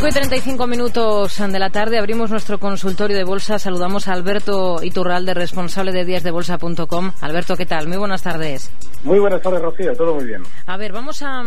35 0.00 0.66
minutos 0.66 1.38
de 1.38 1.58
la 1.58 1.70
tarde 1.70 1.98
abrimos 1.98 2.30
nuestro 2.30 2.58
consultorio 2.58 3.16
de 3.16 3.24
bolsa. 3.24 3.58
Saludamos 3.58 4.08
a 4.08 4.12
Alberto 4.12 4.82
Iturralde, 4.82 5.34
responsable 5.34 5.92
de 5.92 6.04
díasdebolsa.com. 6.04 7.12
Alberto, 7.20 7.56
¿qué 7.56 7.64
tal? 7.64 7.86
Muy 7.86 7.96
buenas 7.96 8.22
tardes. 8.22 8.70
Muy 9.04 9.18
buenas 9.18 9.40
tardes, 9.40 9.62
Rocío. 9.62 9.92
Todo 9.94 10.14
muy 10.14 10.26
bien. 10.26 10.42
A 10.66 10.76
ver, 10.76 10.92
vamos 10.92 11.22
a, 11.22 11.42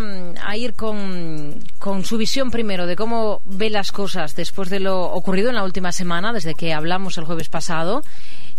ir 0.56 0.76
con, 0.76 1.56
con, 1.80 2.06
su 2.06 2.18
visión 2.18 2.50
primero 2.50 2.86
de 2.86 2.96
cómo 2.96 3.42
ve 3.46 3.70
las 3.70 3.92
cosas 3.92 4.36
después 4.36 4.70
de 4.70 4.80
lo 4.80 5.02
ocurrido 5.02 5.50
en 5.50 5.56
la 5.56 5.64
última 5.64 5.92
semana, 5.92 6.32
desde 6.32 6.56
que 6.56 6.74
hablamos 6.74 7.18
el 7.18 7.26
jueves 7.26 7.50
pasado, 7.50 8.02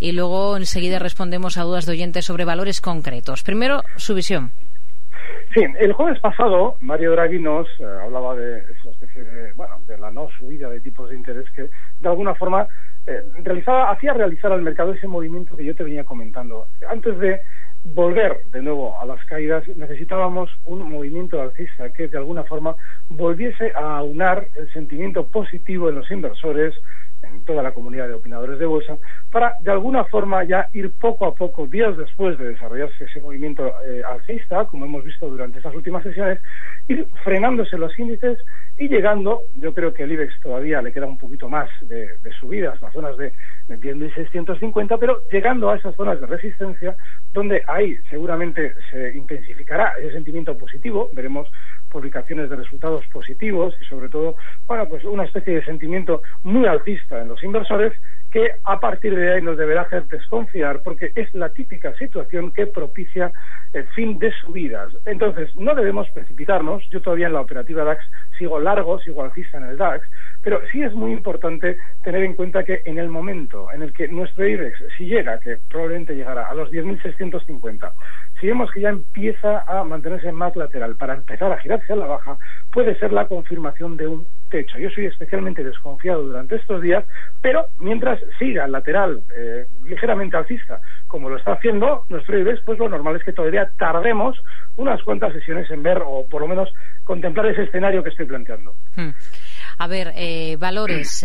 y 0.01 0.13
luego 0.13 0.57
enseguida 0.57 0.99
respondemos 0.99 1.57
a 1.57 1.63
dudas 1.63 1.87
de 1.87 1.93
oyentes 1.93 2.25
sobre 2.25 2.45
valores 2.45 2.81
concretos. 2.81 3.43
Primero, 3.43 3.83
su 3.97 4.15
visión. 4.15 4.53
Sí, 5.55 5.65
el 5.79 5.93
jueves 5.93 6.21
pasado 6.21 6.77
Mario 6.81 7.13
Draghi 7.13 7.39
nos 7.39 7.67
eh, 7.81 7.85
hablaba 7.85 8.37
de 8.37 8.59
esa 8.59 8.91
especie 8.91 9.23
de, 9.23 9.53
bueno, 9.55 9.77
de 9.87 9.99
la 9.99 10.11
no 10.11 10.29
subida 10.39 10.69
de 10.69 10.81
tipos 10.81 11.09
de 11.11 11.17
interés 11.17 11.51
que 11.57 11.63
de 12.01 12.09
alguna 12.09 12.35
forma 12.35 12.67
eh, 13.07 13.23
realizaba, 13.43 13.91
hacía 13.91 14.13
realizar 14.13 14.53
al 14.53 14.63
mercado 14.63 14.93
ese 14.93 15.09
movimiento 15.09 15.57
que 15.57 15.65
yo 15.65 15.75
te 15.75 15.85
venía 15.85 16.05
comentando. 16.05 16.67
Antes 16.89 17.19
de 17.19 17.41
volver 17.95 18.39
de 18.53 18.61
nuevo 18.61 19.01
a 19.01 19.07
las 19.07 19.25
caídas 19.25 19.67
necesitábamos 19.77 20.51
un 20.67 20.91
movimiento 20.91 21.41
alcista 21.41 21.91
que 21.91 22.09
de 22.09 22.19
alguna 22.19 22.45
forma 22.45 22.75
volviese 23.09 23.73
a 23.75 23.99
aunar 23.99 24.47
el 24.57 24.71
sentimiento 24.73 25.27
positivo 25.29 25.89
en 25.89 25.97
los 25.97 26.11
inversores, 26.11 26.75
en 27.23 27.45
toda 27.45 27.63
la 27.63 27.73
comunidad 27.73 28.09
de 28.09 28.15
opinadores 28.15 28.59
de 28.59 28.67
bolsa, 28.67 28.99
para 29.31 29.55
de 29.61 29.71
alguna 29.71 30.05
forma 30.05 30.43
ya 30.45 30.69
ir 30.73 30.91
poco 30.93 31.27
a 31.27 31.35
poco, 31.35 31.67
días 31.67 31.97
después 31.97 32.39
de 32.39 32.49
desarrollarse 32.49 33.05
ese 33.05 33.21
movimiento 33.21 33.67
eh, 33.87 34.03
alcista, 34.09 34.65
como 34.65 34.87
hemos 34.87 35.05
visto 35.05 35.29
durante 35.29 35.59
estas 35.59 35.75
últimas 35.75 36.03
sesiones, 36.03 36.41
ir 36.89 37.07
frenándose 37.25 37.77
los 37.77 37.97
índices 37.99 38.39
y 38.79 38.89
llegando, 38.89 39.43
yo 39.57 39.75
creo 39.75 39.93
que 39.93 40.05
el 40.05 40.13
IBEX 40.13 40.41
todavía 40.41 40.81
le 40.81 40.93
queda 40.93 41.07
un 41.07 41.19
poquito 41.19 41.49
más 41.49 41.69
de, 41.83 42.17
de 42.19 42.33
subidas, 42.41 42.81
las 42.81 42.93
zonas 42.93 43.17
de, 43.17 43.33
de 43.69 43.79
10.650, 43.79 44.97
pero 44.99 45.21
llegando 45.31 45.71
a 45.71 45.77
esas 45.77 45.95
zonas 45.97 46.21
de 46.21 46.27
resistencia, 46.27 46.97
donde 47.33 47.63
ahí 47.67 47.97
seguramente 48.09 48.75
se 48.91 49.17
intensificará 49.17 49.93
ese 49.99 50.13
sentimiento 50.13 50.57
positivo, 50.57 51.11
veremos 51.13 51.51
publicaciones 51.91 52.51
de 52.51 52.57
resultados 52.57 53.05
positivos 53.09 53.75
y 53.81 53.85
sobre 53.87 54.09
todo, 54.09 54.37
bueno, 54.67 54.87
pues 54.89 55.05
una 55.05 55.25
especie 55.25 55.55
de 55.55 55.65
sentimiento 55.65 56.23
muy 56.43 56.67
alcista 56.67 57.21
en 57.21 57.29
los 57.29 57.43
inversores 57.43 57.93
que 58.31 58.53
a 58.65 58.79
partir 58.79 59.18
ahí 59.19 59.43
nos 59.43 59.57
deberá 59.57 59.83
hacer 59.83 60.07
desconfiar 60.07 60.83
porque 60.83 61.13
es 61.15 61.33
la 61.35 61.51
típica 61.51 61.95
situación 61.95 62.53
que 62.53 62.67
propicia 62.67 63.33
el 63.73 63.87
fin 63.89 64.19
de 64.19 64.33
subidas. 64.33 64.93
Entonces, 65.07 65.55
no 65.57 65.75
debemos 65.75 66.09
precipitarnos. 66.11 66.89
Yo 66.91 67.01
todavía 67.03 67.27
en 67.27 67.33
la 67.35 67.41
operativa 67.41 67.85
DAX 67.85 68.05
sigo 68.39 68.61
largo, 68.61 68.99
sigo 69.01 69.23
alcista 69.23 69.59
en 69.59 69.65
el 69.65 69.77
DAX, 69.77 70.09
pero 70.43 70.61
sí 70.71 70.83
es 70.83 70.93
muy 70.95 71.13
importante 71.13 71.77
tener 72.03 72.23
en 72.23 72.35
cuenta 72.35 72.65
que 72.65 72.83
en 72.85 72.99
el 72.99 73.09
momento 73.09 73.71
en 73.73 73.83
el 73.83 73.93
que 73.93 74.09
nuestro 74.09 74.47
IBEX, 74.47 74.79
si 74.97 75.07
llega, 75.07 75.39
que 75.41 75.59
probablemente 75.69 76.15
llegará 76.15 76.47
a 76.47 76.55
los 76.55 76.71
10.650, 76.71 77.93
si 78.41 78.47
vemos 78.47 78.71
que 78.71 78.81
ya 78.81 78.91
empieza 78.91 79.63
a 79.63 79.83
mantenerse 79.85 80.31
más 80.33 80.55
lateral 80.55 80.97
para 80.97 81.15
empezar 81.15 81.53
a 81.53 81.59
girarse 81.59 81.93
a 81.93 81.97
la 81.97 82.07
baja, 82.07 82.37
puede 82.73 82.97
ser 82.99 83.13
la 83.13 83.27
confirmación 83.27 83.97
de 83.97 84.07
un 84.07 84.27
techo. 84.49 84.79
Yo 84.79 84.91
soy 84.91 85.07
especialmente 85.07 85.65
desconfiado 85.65 86.23
durante 86.23 86.57
estos 86.57 86.81
días, 86.81 87.05
pero 87.43 87.67
mientras 87.79 88.21
siga 88.39 88.67
lateral 88.69 89.23
eh, 89.37 89.67
ligeramente 89.85 90.37
alcista, 90.37 90.81
como 91.07 91.29
lo 91.29 91.37
está 91.37 91.53
haciendo 91.53 92.05
nuestro 92.09 92.39
IBEX, 92.39 92.63
pues 92.65 92.79
lo 92.79 92.89
normal 92.89 93.17
es 93.17 93.25
que 93.25 93.33
todavía 93.33 93.71
tardemos 93.79 94.39
unas 94.77 95.03
cuantas 95.03 95.33
sesiones 95.33 95.71
en 95.71 95.83
ver 95.83 96.03
o 96.05 96.27
por 96.29 96.43
lo 96.43 96.49
menos 96.49 96.73
contemplar 97.05 97.47
ese 97.47 97.65
escenario 97.65 98.03
que 98.03 98.11
estoy 98.11 98.27
planteando. 98.27 98.75
Hmm. 98.95 99.11
A 99.79 99.87
ver, 99.87 100.13
eh, 100.17 100.57
valores. 100.59 101.25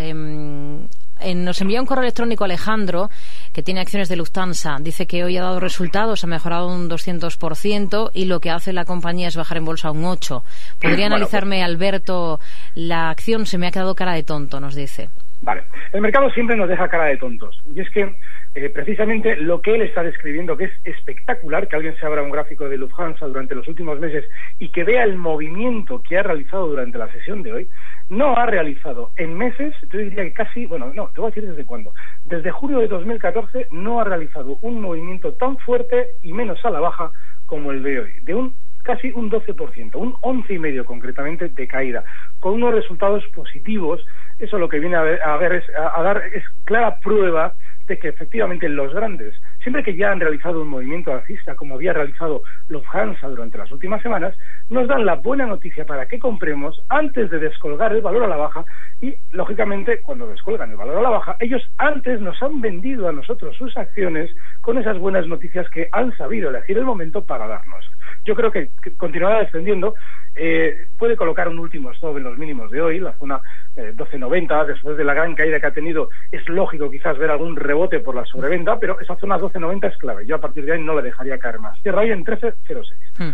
Nos 1.35 1.61
envía 1.61 1.79
un 1.81 1.85
correo 1.85 2.03
electrónico 2.03 2.43
Alejandro, 2.43 3.09
que 3.53 3.63
tiene 3.63 3.81
acciones 3.81 4.09
de 4.09 4.15
Lufthansa. 4.15 4.77
Dice 4.79 5.07
que 5.07 5.23
hoy 5.23 5.37
ha 5.37 5.43
dado 5.43 5.59
resultados, 5.59 6.23
ha 6.23 6.27
mejorado 6.27 6.67
un 6.67 6.89
200% 6.89 8.11
y 8.13 8.25
lo 8.25 8.39
que 8.39 8.49
hace 8.49 8.73
la 8.73 8.85
compañía 8.85 9.27
es 9.27 9.35
bajar 9.35 9.57
en 9.57 9.65
bolsa 9.65 9.91
un 9.91 10.03
8%. 10.03 10.43
¿Podría 10.81 11.07
analizarme, 11.07 11.57
pues- 11.57 11.65
Alberto, 11.65 12.39
la 12.75 13.09
acción? 13.09 13.45
Se 13.45 13.57
me 13.57 13.67
ha 13.67 13.71
quedado 13.71 13.95
cara 13.95 14.13
de 14.13 14.23
tonto, 14.23 14.59
nos 14.59 14.75
dice. 14.75 15.09
Vale. 15.43 15.63
El 15.91 15.99
mercado 15.99 16.29
siempre 16.29 16.55
nos 16.55 16.69
deja 16.69 16.87
cara 16.87 17.05
de 17.05 17.17
tontos. 17.17 17.59
Y 17.75 17.81
es 17.81 17.89
que 17.89 18.15
eh, 18.55 18.69
precisamente 18.69 19.35
lo 19.35 19.61
que 19.61 19.75
él 19.75 19.81
está 19.81 20.01
describiendo, 20.01 20.55
que 20.55 20.65
es 20.65 20.71
espectacular, 20.85 21.67
que 21.67 21.75
alguien 21.75 21.97
se 21.97 22.05
abra 22.05 22.23
un 22.23 22.31
gráfico 22.31 22.69
de 22.69 22.77
Lufthansa 22.77 23.25
durante 23.27 23.53
los 23.53 23.67
últimos 23.67 23.99
meses 23.99 24.23
y 24.59 24.69
que 24.69 24.85
vea 24.85 25.03
el 25.03 25.17
movimiento 25.17 26.01
que 26.01 26.17
ha 26.17 26.23
realizado 26.23 26.67
durante 26.67 26.97
la 26.97 27.11
sesión 27.11 27.43
de 27.43 27.51
hoy, 27.51 27.69
no 28.09 28.35
ha 28.35 28.45
realizado 28.45 29.11
en 29.17 29.37
meses, 29.37 29.73
yo 29.91 29.99
diría 29.99 30.23
que 30.23 30.33
casi, 30.33 30.65
bueno, 30.65 30.91
no, 30.93 31.07
te 31.09 31.21
voy 31.21 31.27
a 31.27 31.33
decir 31.33 31.49
desde 31.49 31.65
cuándo. 31.65 31.93
Desde 32.25 32.51
julio 32.51 32.79
de 32.79 32.87
2014 32.87 33.67
no 33.71 33.99
ha 33.99 34.03
realizado 34.03 34.57
un 34.61 34.81
movimiento 34.81 35.33
tan 35.33 35.57
fuerte 35.57 36.07
y 36.21 36.33
menos 36.33 36.63
a 36.65 36.69
la 36.69 36.79
baja 36.79 37.11
como 37.45 37.71
el 37.71 37.83
de 37.83 37.99
hoy, 37.99 38.11
de 38.23 38.35
un 38.35 38.55
casi 38.83 39.11
un 39.11 39.31
12%, 39.31 39.95
un 39.95 40.13
11,5% 40.15 40.85
concretamente 40.85 41.47
de 41.47 41.67
caída, 41.67 42.03
con 42.39 42.53
unos 42.53 42.73
resultados 42.73 43.23
positivos. 43.33 44.05
Eso 44.39 44.59
lo 44.59 44.67
que 44.67 44.79
viene 44.79 44.97
a, 44.97 45.01
ver, 45.01 45.21
a, 45.21 45.37
ver 45.37 45.63
a 45.77 46.03
dar 46.03 46.21
es 46.33 46.43
clara 46.65 46.99
prueba 46.99 47.53
de 47.87 47.99
que 47.99 48.09
efectivamente 48.09 48.69
los 48.69 48.93
grandes, 48.93 49.35
siempre 49.61 49.83
que 49.83 49.95
ya 49.95 50.11
han 50.11 50.19
realizado 50.19 50.61
un 50.61 50.69
movimiento 50.69 51.13
alcista, 51.13 51.55
como 51.55 51.75
había 51.75 51.93
realizado 51.93 52.43
Lufthansa 52.69 53.27
durante 53.27 53.57
las 53.57 53.71
últimas 53.71 54.01
semanas, 54.01 54.35
nos 54.69 54.87
dan 54.87 55.05
la 55.05 55.15
buena 55.15 55.45
noticia 55.45 55.85
para 55.85 56.07
que 56.07 56.19
compremos 56.19 56.81
antes 56.89 57.29
de 57.29 57.39
descolgar 57.39 57.93
el 57.93 58.01
valor 58.01 58.23
a 58.23 58.27
la 58.27 58.37
baja 58.37 58.65
y, 59.01 59.15
lógicamente, 59.31 60.01
cuando 60.01 60.27
descolgan 60.27 60.71
el 60.71 60.77
valor 60.77 60.97
a 60.97 61.01
la 61.01 61.09
baja, 61.09 61.35
ellos 61.39 61.61
antes 61.77 62.21
nos 62.21 62.41
han 62.41 62.61
vendido 62.61 63.07
a 63.07 63.11
nosotros 63.11 63.55
sus 63.57 63.75
acciones 63.77 64.33
con 64.61 64.77
esas 64.77 64.97
buenas 64.97 65.27
noticias 65.27 65.69
que 65.69 65.89
han 65.91 66.15
sabido 66.17 66.49
elegir 66.49 66.77
el 66.77 66.85
momento 66.85 67.23
para 67.23 67.47
darnos. 67.47 67.85
Yo 68.25 68.35
creo 68.35 68.51
que, 68.51 68.69
continuará 68.97 69.39
descendiendo. 69.39 69.95
Eh, 70.35 70.87
puede 70.97 71.15
colocar 71.15 71.47
un 71.47 71.59
último 71.59 71.91
stop 71.91 72.17
en 72.17 72.23
los 72.23 72.37
mínimos 72.37 72.71
de 72.71 72.81
hoy, 72.81 72.99
la 72.99 73.13
zona 73.13 73.39
12.90, 73.75 74.63
eh, 74.63 74.67
después 74.67 74.97
de 74.97 75.03
la 75.03 75.13
gran 75.13 75.35
caída 75.35 75.59
que 75.59 75.67
ha 75.67 75.71
tenido, 75.71 76.09
es 76.31 76.47
lógico 76.47 76.89
quizás 76.89 77.17
ver 77.17 77.31
algún 77.31 77.55
rebote 77.55 77.99
por 77.99 78.15
la 78.15 78.25
sobreventa, 78.25 78.79
pero 78.79 78.99
esa 78.99 79.15
zona 79.17 79.37
12.90 79.37 79.91
es 79.91 79.97
clave. 79.97 80.25
Yo 80.25 80.35
a 80.35 80.41
partir 80.41 80.65
de 80.65 80.73
ahí 80.73 80.81
no 80.81 80.95
le 80.95 81.03
dejaría 81.03 81.37
caer 81.37 81.59
más. 81.59 81.79
Cierra 81.81 82.01
ahí 82.01 82.11
en 82.11 82.25
13.06. 82.25 82.93
Hmm. 83.17 83.31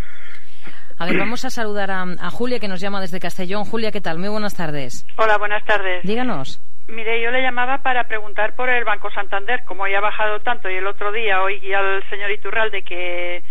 A 0.97 1.05
ver, 1.05 1.17
vamos 1.17 1.45
a 1.45 1.49
saludar 1.49 1.91
a, 1.91 2.01
a, 2.01 2.29
Julia 2.29 2.59
que 2.59 2.67
nos 2.67 2.81
llama 2.81 2.99
desde 2.99 3.21
Castellón. 3.21 3.63
Julia, 3.63 3.89
¿qué 3.91 4.01
tal? 4.01 4.19
Muy 4.19 4.27
buenas 4.27 4.57
tardes. 4.57 5.07
Hola, 5.17 5.37
buenas 5.37 5.63
tardes. 5.63 6.03
Díganos. 6.03 6.61
Mire, 6.89 7.21
yo 7.21 7.29
le 7.29 7.41
llamaba 7.43 7.77
para 7.83 8.05
preguntar 8.05 8.55
por 8.55 8.67
el 8.67 8.83
Banco 8.83 9.11
Santander, 9.11 9.63
como 9.63 9.87
ya 9.87 9.99
ha 9.99 10.01
bajado 10.01 10.39
tanto 10.39 10.69
y 10.69 10.75
el 10.75 10.87
otro 10.87 11.11
día 11.11 11.41
oí 11.43 11.71
al 11.71 12.03
señor 12.09 12.31
Iturralde 12.31 12.81
que 12.81 13.43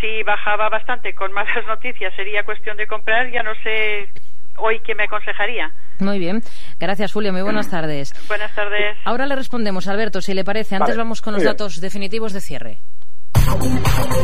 si 0.00 0.22
bajaba 0.22 0.68
bastante 0.68 1.14
con 1.14 1.32
malas 1.32 1.64
noticias 1.66 2.12
sería 2.14 2.42
cuestión 2.44 2.76
de 2.76 2.86
comprar, 2.86 3.30
ya 3.30 3.42
no 3.42 3.52
sé 3.62 4.08
hoy 4.56 4.80
qué 4.84 4.94
me 4.94 5.04
aconsejaría. 5.04 5.72
Muy 6.00 6.18
bien. 6.18 6.42
Gracias, 6.78 7.12
Julio. 7.12 7.32
Muy 7.32 7.42
buenas 7.42 7.70
tardes. 7.70 8.12
Buenas 8.28 8.54
tardes. 8.54 8.96
Ahora 9.04 9.26
le 9.26 9.36
respondemos, 9.36 9.86
Alberto, 9.88 10.20
si 10.20 10.34
le 10.34 10.44
parece. 10.44 10.74
Antes 10.76 10.90
Vale, 10.90 10.98
vamos 10.98 11.20
con 11.22 11.32
los 11.34 11.42
bien. 11.42 11.52
datos 11.52 11.80
definitivos 11.80 12.32
de 12.32 12.40
cierre. 12.40 12.78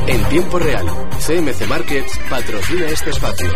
En 0.08 0.25
tiempo 0.28 0.58
real, 0.58 0.87
CMC 1.19 1.67
Markets 1.69 2.19
patrocina 2.31 2.87
este 2.87 3.11
espacio. 3.11 3.50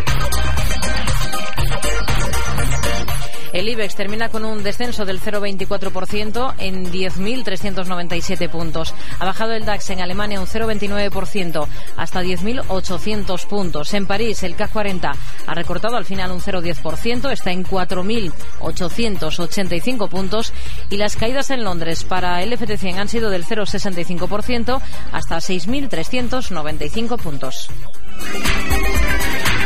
El 3.54 3.68
IBEX 3.68 3.94
termina 3.94 4.28
con 4.30 4.44
un 4.44 4.64
descenso 4.64 5.04
del 5.04 5.20
0,24% 5.20 6.54
en 6.58 6.90
10.397 6.90 8.50
puntos. 8.50 8.92
Ha 9.20 9.24
bajado 9.24 9.52
el 9.52 9.64
DAX 9.64 9.90
en 9.90 10.00
Alemania 10.00 10.40
un 10.40 10.48
0,29% 10.48 11.68
hasta 11.96 12.20
10.800 12.20 13.46
puntos. 13.46 13.94
En 13.94 14.06
París 14.06 14.42
el 14.42 14.56
CAC 14.56 14.72
40 14.72 15.12
ha 15.46 15.54
recortado 15.54 15.96
al 15.96 16.04
final 16.04 16.32
un 16.32 16.40
0,10%, 16.40 17.30
está 17.30 17.52
en 17.52 17.64
4.885 17.64 20.08
puntos 20.08 20.52
y 20.90 20.96
las 20.96 21.14
caídas 21.14 21.50
en 21.50 21.62
Londres 21.62 22.02
para 22.02 22.42
el 22.42 22.58
FT100 22.58 22.98
han 22.98 23.08
sido 23.08 23.30
del 23.30 23.44
0,65% 23.44 24.80
hasta 25.12 25.36
6.395 25.36 27.22
puntos. 27.22 27.68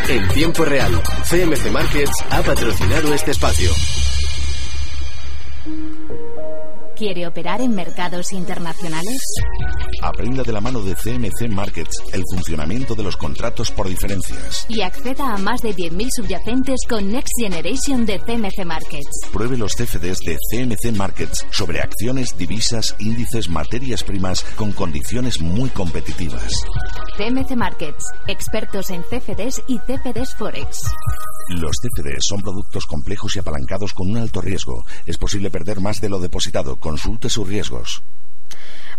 En 0.09 0.27
tiempo 0.29 0.65
real, 0.65 1.03
CMC 1.29 1.71
Markets 1.71 2.25
ha 2.31 2.43
patrocinado 2.43 3.13
este 3.13 3.31
espacio. 3.33 3.71
¿Quiere 6.99 7.29
operar 7.29 7.61
en 7.61 7.77
mercados 7.77 8.33
internacionales? 8.33 9.23
Aprenda 10.03 10.43
de 10.43 10.53
la 10.53 10.61
mano 10.61 10.83
de 10.83 10.97
CMC 10.97 11.49
Markets 11.49 11.97
el 12.12 12.25
funcionamiento 12.29 12.97
de 12.97 13.05
los 13.05 13.17
contratos 13.17 13.71
por 13.71 13.89
diferencias. 13.89 14.67
Y 14.69 14.81
acceda 14.81 15.35
a 15.35 15.39
más 15.39 15.62
de 15.62 15.77
10.000 15.77 16.09
subyacentes 16.17 16.81
con 16.89 17.06
Next 17.12 17.35
Generation 17.39 18.05
de 18.05 18.19
CMC 18.19 18.65
Markets. 18.65 19.29
Pruebe 19.33 19.56
los 19.56 19.75
CFDs 19.75 20.19
de 20.19 20.39
CMC 20.50 20.97
Markets 20.97 21.47
sobre 21.53 21.81
acciones, 21.81 22.37
divisas, 22.37 22.97
índices, 22.99 23.49
materias 23.49 24.03
primas 24.03 24.43
con 24.56 24.73
condiciones 24.73 25.41
muy 25.41 25.71
competitivas. 25.71 26.53
CMC 27.17 27.55
Markets, 27.55 28.06
expertos 28.27 28.91
en 28.91 29.03
CFDs 29.03 29.62
y 29.69 29.79
CFDs 29.79 30.35
Forex. 30.35 30.83
Los 31.49 31.79
CFDs 31.81 32.27
son 32.29 32.43
productos 32.43 32.85
complejos 32.85 33.35
y 33.35 33.39
apalancados 33.39 33.95
con 33.95 34.11
un 34.11 34.19
alto 34.19 34.43
riesgo. 34.43 34.85
Es 35.06 35.17
posible 35.17 35.50
perder 35.50 35.81
más 35.81 35.99
de 35.99 36.11
lo 36.11 36.21
depositado. 36.21 36.79
Consulte 36.88 37.29
sus 37.29 37.46
riesgos. 37.46 38.02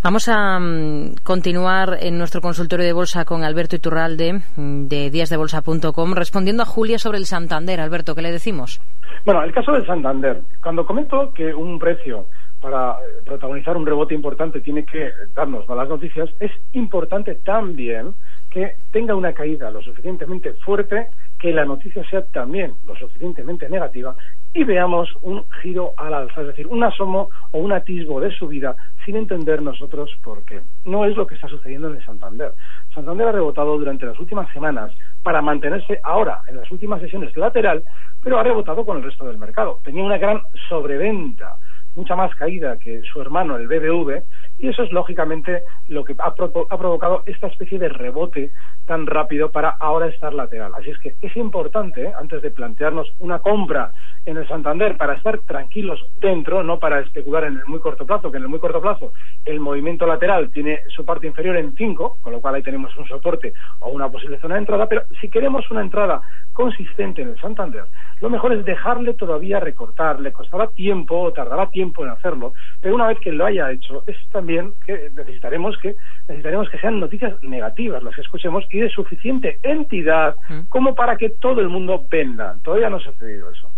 Vamos 0.03 0.29
a 0.29 0.59
mm, 0.59 1.15
continuar 1.23 1.97
en 1.99 2.19
nuestro 2.19 2.39
consultorio 2.39 2.85
de 2.85 2.93
bolsa 2.93 3.25
con 3.25 3.43
Alberto 3.43 3.77
Iturralde 3.77 4.41
mm, 4.55 4.85
de 4.85 5.09
díasdebolsa.com 5.09 6.13
respondiendo 6.13 6.61
a 6.61 6.67
Julia 6.67 6.99
sobre 6.99 7.17
el 7.17 7.25
Santander. 7.25 7.81
Alberto, 7.81 8.13
¿qué 8.13 8.21
le 8.21 8.31
decimos? 8.31 8.79
Bueno, 9.25 9.41
el 9.41 9.51
caso 9.51 9.71
del 9.71 9.87
Santander. 9.87 10.39
Cuando 10.61 10.85
comento 10.85 11.33
que 11.33 11.51
un 11.51 11.79
precio 11.79 12.27
para 12.61 12.91
eh, 12.91 13.23
protagonizar 13.25 13.75
un 13.75 13.87
rebote 13.87 14.13
importante 14.13 14.61
tiene 14.61 14.85
que 14.85 15.09
darnos 15.33 15.67
malas 15.67 15.89
noticias, 15.89 16.29
es 16.39 16.51
importante 16.73 17.39
también 17.43 18.13
que 18.49 18.75
tenga 18.91 19.15
una 19.15 19.33
caída 19.33 19.69
lo 19.71 19.81
suficientemente 19.81 20.53
fuerte, 20.65 21.07
que 21.39 21.53
la 21.53 21.65
noticia 21.65 22.03
sea 22.09 22.23
también 22.25 22.73
lo 22.85 22.95
suficientemente 22.95 23.69
negativa 23.69 24.15
y 24.53 24.63
veamos 24.63 25.09
un 25.21 25.45
giro 25.61 25.93
al 25.97 26.13
alza, 26.13 26.41
es 26.41 26.47
decir, 26.47 26.67
un 26.67 26.83
asomo 26.83 27.29
o 27.51 27.59
un 27.59 27.71
atisbo 27.71 28.19
de 28.19 28.31
subida 28.31 28.75
sin 29.05 29.15
entender 29.15 29.61
nosotros 29.61 30.11
por 30.23 30.43
qué. 30.43 30.61
No 30.85 31.05
es 31.05 31.15
lo 31.15 31.27
que 31.27 31.35
está 31.35 31.47
sucediendo 31.47 31.89
en 31.89 31.97
el 31.97 32.05
Santander. 32.05 32.53
Santander 32.93 33.27
ha 33.27 33.31
rebotado 33.31 33.77
durante 33.77 34.05
las 34.05 34.19
últimas 34.19 34.51
semanas 34.51 34.91
para 35.23 35.41
mantenerse 35.41 35.99
ahora 36.03 36.41
en 36.47 36.57
las 36.57 36.69
últimas 36.71 36.99
sesiones 37.01 37.35
lateral, 37.37 37.83
pero 38.23 38.39
ha 38.39 38.43
rebotado 38.43 38.85
con 38.85 38.97
el 38.97 39.03
resto 39.03 39.25
del 39.25 39.37
mercado. 39.37 39.79
Tenía 39.83 40.03
una 40.03 40.17
gran 40.17 40.41
sobreventa, 40.67 41.55
mucha 41.95 42.15
más 42.15 42.33
caída 42.35 42.77
que 42.77 43.01
su 43.03 43.21
hermano, 43.21 43.57
el 43.57 43.67
BBV, 43.67 44.23
y 44.59 44.67
eso 44.67 44.83
es 44.83 44.91
lógicamente 44.91 45.63
lo 45.87 46.03
que 46.03 46.13
ha, 46.19 46.35
provo- 46.35 46.67
ha 46.69 46.77
provocado 46.77 47.23
esta 47.25 47.47
especie 47.47 47.79
de 47.79 47.89
rebote 47.89 48.51
tan 48.85 49.07
rápido 49.07 49.51
para 49.51 49.69
ahora 49.79 50.07
estar 50.07 50.33
lateral. 50.33 50.71
Así 50.75 50.89
es 50.89 50.99
que 50.99 51.15
es 51.21 51.35
importante, 51.37 52.03
¿eh? 52.03 52.13
antes 52.19 52.41
de 52.41 52.51
plantearnos 52.51 53.11
una 53.19 53.39
compra 53.39 53.91
en 54.25 54.37
el 54.37 54.47
Santander, 54.47 54.97
para 54.97 55.13
estar 55.15 55.39
tranquilos 55.39 55.99
dentro, 56.19 56.61
no 56.63 56.77
para 56.77 56.99
especular 56.99 57.45
en 57.45 57.57
el 57.57 57.65
muy 57.67 57.79
corto 57.79 58.05
plazo, 58.05 58.29
que 58.31 58.37
en 58.37 58.43
el 58.43 58.49
muy 58.49 58.59
corto 58.59 58.81
plazo 58.81 59.13
el 59.45 59.59
movimiento 59.59 60.05
lateral 60.05 60.51
tiene 60.51 60.79
su 60.89 61.05
parte 61.05 61.25
inferior 61.27 61.55
en 61.57 61.73
5, 61.75 62.17
con 62.21 62.33
lo 62.33 62.41
cual 62.41 62.55
ahí 62.55 62.61
tenemos 62.63 62.95
un 62.97 63.07
soporte 63.07 63.53
o 63.79 63.89
una 63.89 64.09
posible 64.09 64.39
zona 64.39 64.55
de 64.55 64.59
entrada, 64.61 64.87
pero 64.87 65.03
si 65.21 65.29
queremos 65.29 65.69
una 65.71 65.81
entrada 65.81 66.21
consistente 66.53 67.21
en 67.21 67.29
el 67.29 67.39
Santander, 67.39 67.85
lo 68.19 68.29
mejor 68.29 68.51
es 68.53 68.65
dejarle 68.65 69.13
todavía 69.13 69.59
recortar, 69.59 70.19
le 70.19 70.33
costará 70.33 70.67
tiempo 70.67 71.17
o 71.21 71.31
tardará 71.31 71.69
tiempo 71.69 72.03
en 72.03 72.09
hacerlo, 72.11 72.53
pero 72.81 72.95
una 72.95 73.07
vez 73.07 73.19
que 73.19 73.31
lo 73.31 73.45
haya 73.45 73.71
hecho, 73.71 74.03
es 74.07 74.17
también 74.31 74.48
que 74.85 75.11
necesitaremos 75.15 75.77
que 75.81 75.95
necesitaremos 76.27 76.69
que 76.69 76.79
sean 76.79 76.99
noticias 76.99 77.33
negativas 77.43 78.03
las 78.03 78.15
que 78.15 78.21
escuchemos 78.21 78.63
y 78.71 78.79
de 78.79 78.89
suficiente 78.89 79.59
entidad 79.63 80.35
Mm. 80.49 80.61
como 80.69 80.95
para 80.95 81.15
que 81.17 81.29
todo 81.29 81.61
el 81.61 81.69
mundo 81.69 82.05
venda. 82.09 82.57
Todavía 82.63 82.89
no 82.89 82.97
ha 82.97 82.99
sucedido 83.03 83.51
eso. 83.51 83.71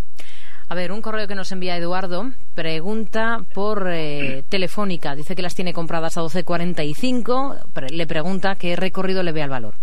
A 0.70 0.76
ver, 0.76 0.92
un 0.94 1.02
correo 1.02 1.28
que 1.28 1.36
nos 1.36 1.52
envía 1.52 1.76
Eduardo 1.76 2.32
pregunta 2.56 3.40
por 3.54 3.88
eh, 3.92 4.44
Telefónica. 4.48 5.16
Dice 5.16 5.36
que 5.36 5.42
las 5.42 5.54
tiene 5.56 5.74
compradas 5.74 6.18
a 6.18 6.22
12.45. 6.22 7.72
Pre- 7.74 7.90
Le 7.90 8.08
pregunta 8.08 8.56
qué 8.56 8.76
recorrido 8.78 9.22
le 9.24 9.34
ve 9.34 9.42
al 9.44 9.50
valor. 9.50 9.74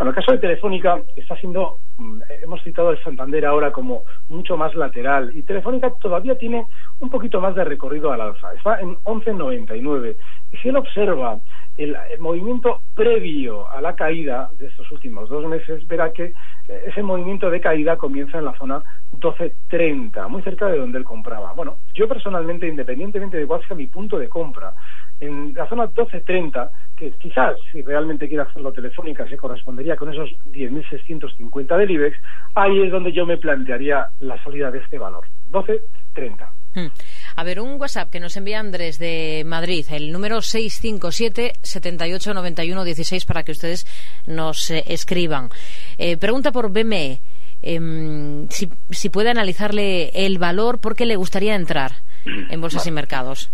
Bueno, 0.00 0.12
el 0.12 0.16
caso 0.16 0.32
de 0.32 0.38
Telefónica 0.38 0.98
está 1.14 1.36
siendo, 1.36 1.76
mm, 1.98 2.22
hemos 2.42 2.62
citado 2.62 2.90
el 2.90 3.04
Santander 3.04 3.44
ahora 3.44 3.70
como 3.70 4.04
mucho 4.30 4.56
más 4.56 4.74
lateral 4.74 5.30
y 5.36 5.42
Telefónica 5.42 5.92
todavía 6.00 6.38
tiene 6.38 6.64
un 7.00 7.10
poquito 7.10 7.38
más 7.38 7.54
de 7.54 7.64
recorrido 7.64 8.10
al 8.10 8.22
alza, 8.22 8.50
está 8.54 8.80
en 8.80 8.96
11.99 9.04 10.16
y 10.52 10.56
si 10.56 10.70
él 10.70 10.76
observa 10.76 11.38
el, 11.76 11.94
el 12.12 12.18
movimiento 12.18 12.80
previo 12.94 13.70
a 13.70 13.82
la 13.82 13.94
caída 13.94 14.48
de 14.58 14.68
estos 14.68 14.90
últimos 14.90 15.28
dos 15.28 15.44
meses, 15.44 15.86
verá 15.86 16.10
que 16.14 16.32
eh, 16.68 16.84
ese 16.86 17.02
movimiento 17.02 17.50
de 17.50 17.60
caída 17.60 17.98
comienza 17.98 18.38
en 18.38 18.46
la 18.46 18.56
zona 18.56 18.82
12.30, 19.18 20.28
muy 20.28 20.40
cerca 20.40 20.66
de 20.68 20.78
donde 20.78 20.96
él 20.96 21.04
compraba. 21.04 21.52
Bueno, 21.52 21.76
yo 21.92 22.08
personalmente, 22.08 22.66
independientemente 22.66 23.36
de 23.36 23.46
cuál 23.46 23.60
sea 23.66 23.76
mi 23.76 23.86
punto 23.86 24.18
de 24.18 24.30
compra, 24.30 24.72
en 25.20 25.54
la 25.54 25.68
zona 25.68 25.84
12.30, 25.84 26.70
que 26.96 27.12
quizás 27.12 27.54
si 27.70 27.82
realmente 27.82 28.26
quiere 28.26 28.42
hacerlo 28.44 28.72
telefónica 28.72 29.28
se 29.28 29.36
correspondería 29.36 29.94
con 29.96 30.10
esos 30.12 30.30
10.650 30.46 31.76
del 31.76 31.90
IBEX, 31.90 32.16
ahí 32.54 32.80
es 32.82 32.90
donde 32.90 33.12
yo 33.12 33.26
me 33.26 33.36
plantearía 33.36 34.06
la 34.20 34.42
salida 34.42 34.70
de 34.70 34.78
este 34.78 34.96
valor, 34.98 35.26
12.30. 35.50 36.48
Hmm. 36.72 36.86
A 37.36 37.44
ver, 37.44 37.60
un 37.60 37.78
WhatsApp 37.80 38.10
que 38.10 38.20
nos 38.20 38.36
envía 38.36 38.60
Andrés 38.60 38.98
de 38.98 39.42
Madrid, 39.44 39.84
el 39.90 40.12
número 40.12 40.38
657-7891-16 40.38 43.26
para 43.26 43.42
que 43.42 43.50
ustedes 43.52 43.86
nos 44.26 44.70
eh, 44.70 44.84
escriban. 44.86 45.50
Eh, 45.98 46.16
pregunta 46.16 46.52
por 46.52 46.70
BME. 46.70 47.20
em, 47.62 48.48
si, 48.48 48.70
si 48.88 49.10
puede 49.10 49.28
analizarle 49.28 50.08
el 50.14 50.38
valor 50.38 50.80
porque 50.80 51.04
le 51.04 51.16
gustaría 51.16 51.54
entrar 51.54 51.92
en 52.24 52.58
bolsas 52.60 52.86
y 52.86 52.90
mercados. 52.90 53.50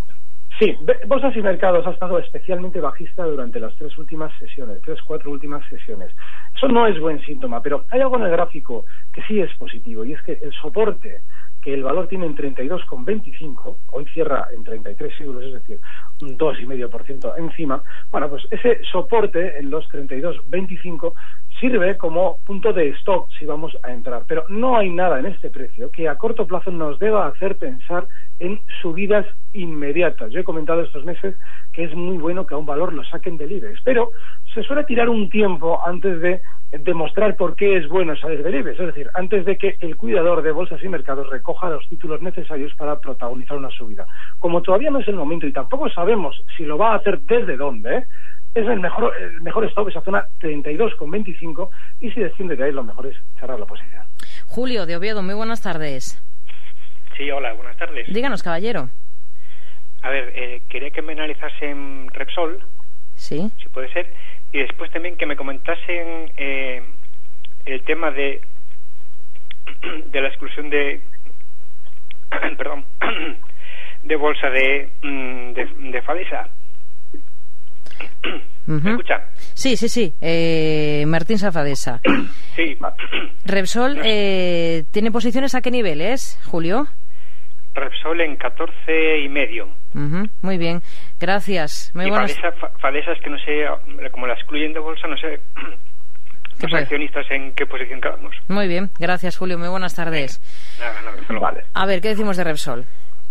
Sí, 0.59 0.75
Bolsas 1.07 1.37
y 1.37 1.43
Mercados 1.43 1.87
ha 1.87 1.91
estado 1.91 2.19
especialmente 2.19 2.81
bajista 2.81 3.25
durante 3.25 3.61
las 3.61 3.77
tres 3.77 3.97
últimas 3.99 4.33
sesiones, 4.39 4.81
tres, 4.83 4.99
cuatro 5.03 5.31
últimas 5.31 5.63
sesiones. 5.69 6.11
Eso 6.55 6.69
no 6.69 6.87
es 6.87 6.99
buen 6.99 7.21
síntoma, 7.27 7.61
pero 7.61 7.85
hay 7.91 8.01
algo 8.01 8.17
en 8.17 8.23
el 8.23 8.31
gráfico 8.31 8.87
que 9.13 9.21
sí 9.25 9.39
es 9.39 9.55
positivo 9.59 10.03
y 10.07 10.15
es 10.15 10.23
que 10.23 10.33
el 10.33 10.53
soporte 10.55 11.21
que 11.61 11.75
el 11.75 11.83
valor 11.83 12.09
tiene 12.09 12.27
en 12.27 12.37
32,25, 12.37 13.77
hoy 13.89 14.07
cierra 14.15 14.47
en 14.57 14.65
33 14.65 15.21
euros, 15.21 15.45
es 15.45 15.53
decir, 15.55 15.81
un 16.23 16.39
2,5% 16.39 17.35
encima, 17.39 17.83
bueno, 18.11 18.31
pues 18.31 18.47
ese 18.51 18.81
soporte 18.85 19.59
en 19.59 19.69
los 19.69 19.85
32,25 19.91 21.13
sirve 21.61 21.97
como 21.97 22.39
punto 22.45 22.73
de 22.73 22.89
stop 22.91 23.29
si 23.39 23.47
vamos 23.47 23.77
a 23.83 23.93
entrar. 23.93 24.25
Pero 24.27 24.45
no 24.49 24.77
hay 24.77 24.91
nada 24.91 25.19
en 25.19 25.27
este 25.27 25.51
precio 25.51 25.91
que 25.91 26.09
a 26.09 26.17
corto 26.17 26.47
plazo 26.47 26.71
nos 26.71 26.99
deba 26.99 27.27
hacer 27.27 27.57
pensar 27.57 28.07
en 28.39 28.61
subidas 28.83 29.27
inmediatas. 29.53 30.31
Yo 30.33 30.41
he 30.41 30.45
comentado 30.45 30.83
estos 30.83 31.05
meses 31.05 31.35
que 31.73 31.85
es 31.85 31.95
muy 31.95 32.19
bueno 32.19 32.47
que 32.47 32.55
a 32.55 32.59
un 32.59 32.67
valor 32.67 32.93
lo 32.93 33.05
saquen 33.05 33.37
del 33.37 33.53
IBEX, 33.53 33.81
pero 33.85 34.11
se 34.53 34.63
suele 34.63 34.85
tirar 34.85 35.09
un 35.09 35.31
tiempo 35.31 35.81
antes 35.85 36.21
de 36.21 36.41
demostrar 36.81 37.37
por 37.37 37.55
qué 37.55 37.77
es 37.77 37.89
bueno 37.89 38.17
salir 38.17 38.43
del 38.43 38.57
IBEX, 38.57 38.81
es 38.81 38.87
decir, 38.87 39.11
antes 39.15 39.45
de 39.45 39.57
que 39.57 39.77
el 39.81 39.97
cuidador 39.97 40.43
de 40.43 40.53
bolsas 40.53 40.83
y 40.83 40.89
mercados 40.89 41.29
recoja 41.31 41.71
los 41.71 41.89
títulos 41.89 42.21
necesarios 42.21 42.75
para 42.75 42.99
protagonizar 42.99 43.57
una 43.57 43.71
subida. 43.71 44.07
Como 44.39 44.63
todavía 44.63 44.91
no 44.91 44.99
es 44.99 45.09
el 45.09 45.17
momento 45.17 45.47
y 45.47 45.53
tampoco 45.53 45.89
sabemos 45.89 46.43
si 46.57 46.65
lo 46.65 46.77
va 46.77 46.93
a 46.93 46.97
hacer 46.97 47.21
desde 47.21 47.57
dónde. 47.57 48.05
Es 48.61 48.67
el 48.69 48.81
mejor, 48.81 49.13
el 49.21 49.41
mejor 49.43 49.65
stop 49.67 49.89
esa 49.89 50.01
zona 50.03 50.25
32,25 50.41 51.69
y 52.01 52.11
si 52.11 52.21
desciende 52.21 52.57
de 52.57 52.65
ahí 52.65 52.73
lo 52.73 52.83
mejor 52.85 53.07
es 53.07 53.17
cerrar 53.39 53.59
la 53.61 53.67
posición. 53.67 54.03
Julio 54.47 54.87
de 54.87 54.97
Oviedo, 54.97 55.23
muy 55.23 55.35
buenas 55.35 55.63
tardes. 55.63 56.23
Sí, 57.17 57.31
hola, 57.31 57.53
buenas 57.55 57.77
tardes. 57.77 58.13
Díganos, 58.13 58.43
caballero. 58.43 58.91
A 60.03 60.11
ver, 60.11 60.33
eh, 60.37 60.63
quería 60.69 60.91
que 60.91 61.03
me 61.03 61.13
analizasen 61.13 62.09
Repsol, 62.13 62.61
Sí. 63.15 63.51
si 63.63 63.69
puede 63.71 63.93
ser. 63.93 64.13
y 64.53 64.59
después 64.59 64.91
también 64.93 65.17
que 65.17 65.27
me 65.27 65.37
comentasen 65.37 66.31
eh, 66.37 66.83
el 67.65 67.83
tema 67.83 68.11
de 68.11 68.41
de 70.07 70.21
la 70.21 70.29
exclusión 70.29 70.71
de 70.71 71.01
perdón 72.57 72.85
de 74.05 74.17
bolsa 74.17 74.49
de 74.51 74.91
mm, 75.03 75.53
de, 75.53 76.03
de 77.99 78.07
Fadesa 78.67 78.97
¿Me? 78.97 79.31
Sí, 79.55 79.77
sí, 79.77 79.89
sí. 79.89 80.13
Eh, 80.21 81.05
Martín 81.07 81.39
Safadesa. 81.39 82.01
Sí. 82.57 82.75
Repsol 83.45 84.01
eh, 84.03 84.85
tiene 84.91 85.11
posiciones 85.11 85.55
a 85.55 85.61
qué 85.61 85.71
niveles, 85.71 86.39
Julio? 86.47 86.87
Repsol 87.75 88.23
en 88.23 88.37
14 88.37 89.19
y 89.23 89.29
medio. 89.29 89.69
Ujú, 89.95 90.27
Muy 90.41 90.57
bien. 90.57 90.81
Gracias. 91.21 91.91
Muy 91.95 92.07
y 92.07 92.09
buenas. 92.11 92.33
Fadesa, 92.39 92.57
Fa- 92.59 92.71
Fadesa 92.79 93.13
es 93.13 93.21
que 93.21 93.29
no 93.29 93.39
sé, 93.39 93.67
como 94.11 94.27
la 94.27 94.33
excluyen 94.33 94.73
de 94.73 94.79
bolsa, 94.81 95.07
no 95.07 95.17
sé 95.19 95.39
los 96.63 96.71
puede? 96.71 96.85
accionistas 96.85 97.27
en 97.31 97.53
qué 97.53 97.67
posición 97.67 98.01
quedamos. 98.01 98.35
Muy 98.49 98.67
bien. 98.69 98.91
Gracias, 98.99 99.37
Julio. 99.37 99.59
Muy 99.59 99.69
buenas 99.69 99.95
tardes. 99.95 100.41
Nada, 100.81 101.03
nada. 101.03 101.39
Vale. 101.39 101.65
A 101.75 101.85
ver, 101.85 102.01
¿qué 102.01 102.09
decimos 102.09 102.39
de 102.39 102.45
Repsol? 102.45 102.87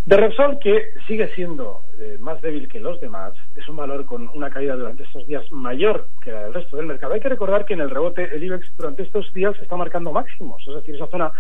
De 0.05 0.17
Repsol, 0.17 0.59
que 0.59 0.89
sigue 1.07 1.33
siendo 1.33 1.81
eh, 1.99 2.17
más 2.19 2.39
débil 2.39 2.67
que 2.67 2.79
los 2.79 3.01
demás, 3.01 3.33
es 3.55 3.67
un 3.67 3.75
valor 3.75 4.05
con 4.05 4.29
una 4.35 4.51
caída 4.51 4.75
durante 4.75 5.01
estos 5.01 5.25
días 5.25 5.51
mayor 5.51 6.09
que 6.21 6.31
la 6.31 6.43
del 6.43 6.53
resto 6.53 6.77
del 6.77 6.85
mercado. 6.85 7.13
Hay 7.13 7.21
que 7.21 7.29
recordar 7.29 7.65
que 7.65 7.73
en 7.73 7.81
el 7.81 7.89
rebote 7.89 8.35
el 8.35 8.43
IBEX 8.43 8.71
durante 8.77 9.01
estos 9.01 9.33
días 9.33 9.55
está 9.59 9.75
marcando 9.75 10.11
máximos, 10.11 10.63
es 10.67 10.75
decir, 10.75 10.93
esa 10.93 11.07
zona 11.07 11.31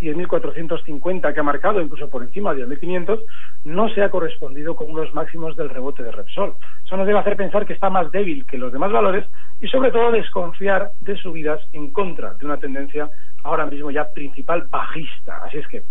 10.450 0.00 1.34
que 1.34 1.40
ha 1.40 1.42
marcado, 1.42 1.82
incluso 1.82 2.08
por 2.08 2.22
encima 2.22 2.54
de 2.54 2.66
10.500, 2.66 3.22
no 3.64 3.90
se 3.90 4.02
ha 4.02 4.10
correspondido 4.10 4.74
con 4.74 4.90
unos 4.90 5.12
máximos 5.12 5.54
del 5.54 5.68
rebote 5.68 6.02
de 6.02 6.10
Repsol. 6.10 6.54
Eso 6.82 6.96
nos 6.96 7.06
debe 7.06 7.18
hacer 7.18 7.36
pensar 7.36 7.66
que 7.66 7.74
está 7.74 7.90
más 7.90 8.10
débil 8.10 8.46
que 8.46 8.56
los 8.56 8.72
demás 8.72 8.90
valores 8.90 9.26
y 9.60 9.68
sobre 9.68 9.90
todo 9.90 10.10
desconfiar 10.10 10.92
de 11.02 11.14
subidas 11.18 11.60
en 11.74 11.92
contra 11.92 12.32
de 12.32 12.46
una 12.46 12.56
tendencia 12.56 13.10
ahora 13.42 13.66
mismo 13.66 13.90
ya 13.90 14.10
principal 14.12 14.66
bajista. 14.70 15.42
Así 15.44 15.58
es 15.58 15.68
que 15.68 15.84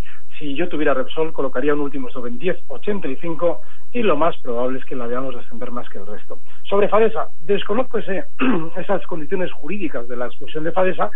si 0.44 0.56
yo 0.56 0.68
tuviera 0.68 0.94
Repsol, 0.94 1.32
colocaría 1.32 1.74
un 1.74 1.80
último 1.80 2.10
stop 2.10 2.28
en 2.28 2.38
10.85 2.38 3.60
y 3.94 4.02
lo 4.02 4.18
más 4.18 4.36
probable 4.42 4.80
es 4.80 4.86
que 4.86 4.96
la 4.96 5.08
veamos 5.08 5.34
descender 5.34 5.72
más 5.72 5.88
que 5.88 6.00
el 6.00 6.06
resto. 6.06 6.40
Sobre 6.64 6.90
Fadesa, 6.90 7.30
desconozco 7.44 7.98
ese, 7.98 8.26
esas 8.78 9.08
condiciones 9.08 9.54
jurídicas 9.54 10.06
de 10.10 10.18
la 10.18 10.26
expulsión 10.26 10.66
de 10.66 10.74
Fadesa, 10.74 11.10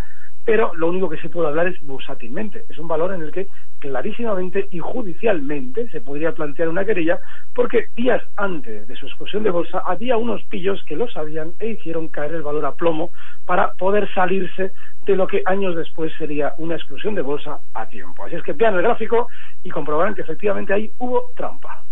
pero 0.48 0.74
lo 0.76 0.88
único 0.88 1.10
que 1.10 1.20
se 1.20 1.28
puede 1.28 1.50
hablar 1.50 1.68
es 1.68 1.78
bursátilmente. 1.82 2.64
Es 2.70 2.78
un 2.80 2.88
valor 2.88 3.14
en 3.14 3.22
el 3.22 3.34
que 3.34 3.48
clarísimamente 3.80 4.70
y 4.72 4.80
judicialmente 4.80 5.90
se 5.90 6.00
podría 6.00 6.32
plantear 6.32 6.70
una 6.70 6.86
querella 6.86 7.20
porque 7.54 7.88
días 7.98 8.24
antes 8.38 8.88
de 8.88 8.96
su 8.96 9.08
exclusión 9.08 9.44
de 9.44 9.50
bolsa 9.50 9.84
había 9.86 10.16
unos 10.16 10.42
pillos 10.46 10.82
que 10.88 10.96
lo 10.96 11.10
sabían 11.10 11.52
e 11.60 11.72
hicieron 11.72 12.08
caer 12.08 12.36
el 12.36 12.44
valor 12.44 12.66
a 12.66 12.76
plomo 12.76 13.12
para 13.46 13.74
poder 13.74 14.08
salirse 14.14 14.72
de 15.06 15.16
lo 15.18 15.28
que 15.28 15.44
años 15.46 15.76
después 15.76 16.14
sería 16.18 16.54
una 16.60 16.76
exclusión 16.76 17.14
de 17.14 17.24
bolsa 17.24 17.60
a 17.74 17.86
tiempo. 17.88 18.24
Así 18.24 18.36
es 18.36 18.44
que 18.44 18.54
vean 18.54 18.76
el 18.76 18.84
gráfico 18.84 19.28
y 19.66 19.70
comprobarán 19.70 20.16
que 20.16 20.22
efectivamente 20.22 20.74
ahí 20.74 20.90
hubo 21.00 21.26
trampa. 21.36 21.84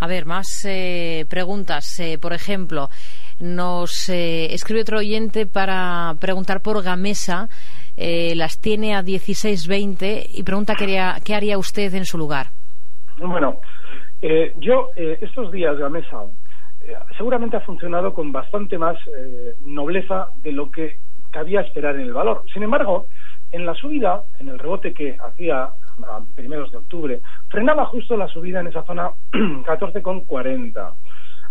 A 0.00 0.06
ver, 0.08 0.26
más 0.26 0.64
eh, 0.64 1.24
preguntas. 1.30 2.00
Eh, 2.00 2.18
por 2.20 2.32
ejemplo, 2.32 2.88
nos 3.40 4.08
eh, 4.08 4.52
escribe 4.52 4.82
otro 4.82 4.98
oyente 4.98 5.46
para 5.46 6.14
preguntar 6.20 6.60
por 6.60 6.82
Gamesa. 6.82 7.48
Eh, 7.96 8.34
las 8.34 8.60
tiene 8.60 8.96
a 8.96 9.02
16.20 9.02 10.26
y 10.34 10.42
pregunta 10.42 10.74
qué 10.74 10.84
haría, 10.84 11.16
qué 11.24 11.34
haría 11.34 11.58
usted 11.58 11.94
en 11.94 12.04
su 12.04 12.18
lugar. 12.18 12.46
Bueno, 13.18 13.60
eh, 14.20 14.52
yo 14.58 14.88
eh, 14.96 15.18
estos 15.20 15.52
días 15.52 15.78
Gamesa 15.78 16.24
seguramente 17.16 17.56
ha 17.56 17.60
funcionado 17.60 18.12
con 18.12 18.30
bastante 18.30 18.76
más 18.76 18.98
nobleza 19.64 20.28
de 20.42 20.52
lo 20.52 20.70
que 20.70 20.98
cabía 21.30 21.62
esperar 21.62 21.94
en 21.94 22.02
el 22.02 22.12
valor. 22.12 22.44
Sin 22.52 22.62
embargo, 22.62 23.06
en 23.52 23.64
la 23.64 23.74
subida, 23.74 24.22
en 24.38 24.48
el 24.48 24.58
rebote 24.58 24.92
que 24.92 25.16
hacía 25.16 25.62
a 25.62 26.20
primeros 26.34 26.72
de 26.72 26.78
octubre, 26.78 27.20
frenaba 27.48 27.86
justo 27.86 28.16
la 28.16 28.28
subida 28.28 28.60
en 28.60 28.66
esa 28.66 28.84
zona 28.84 29.10
14,40. 29.32 30.92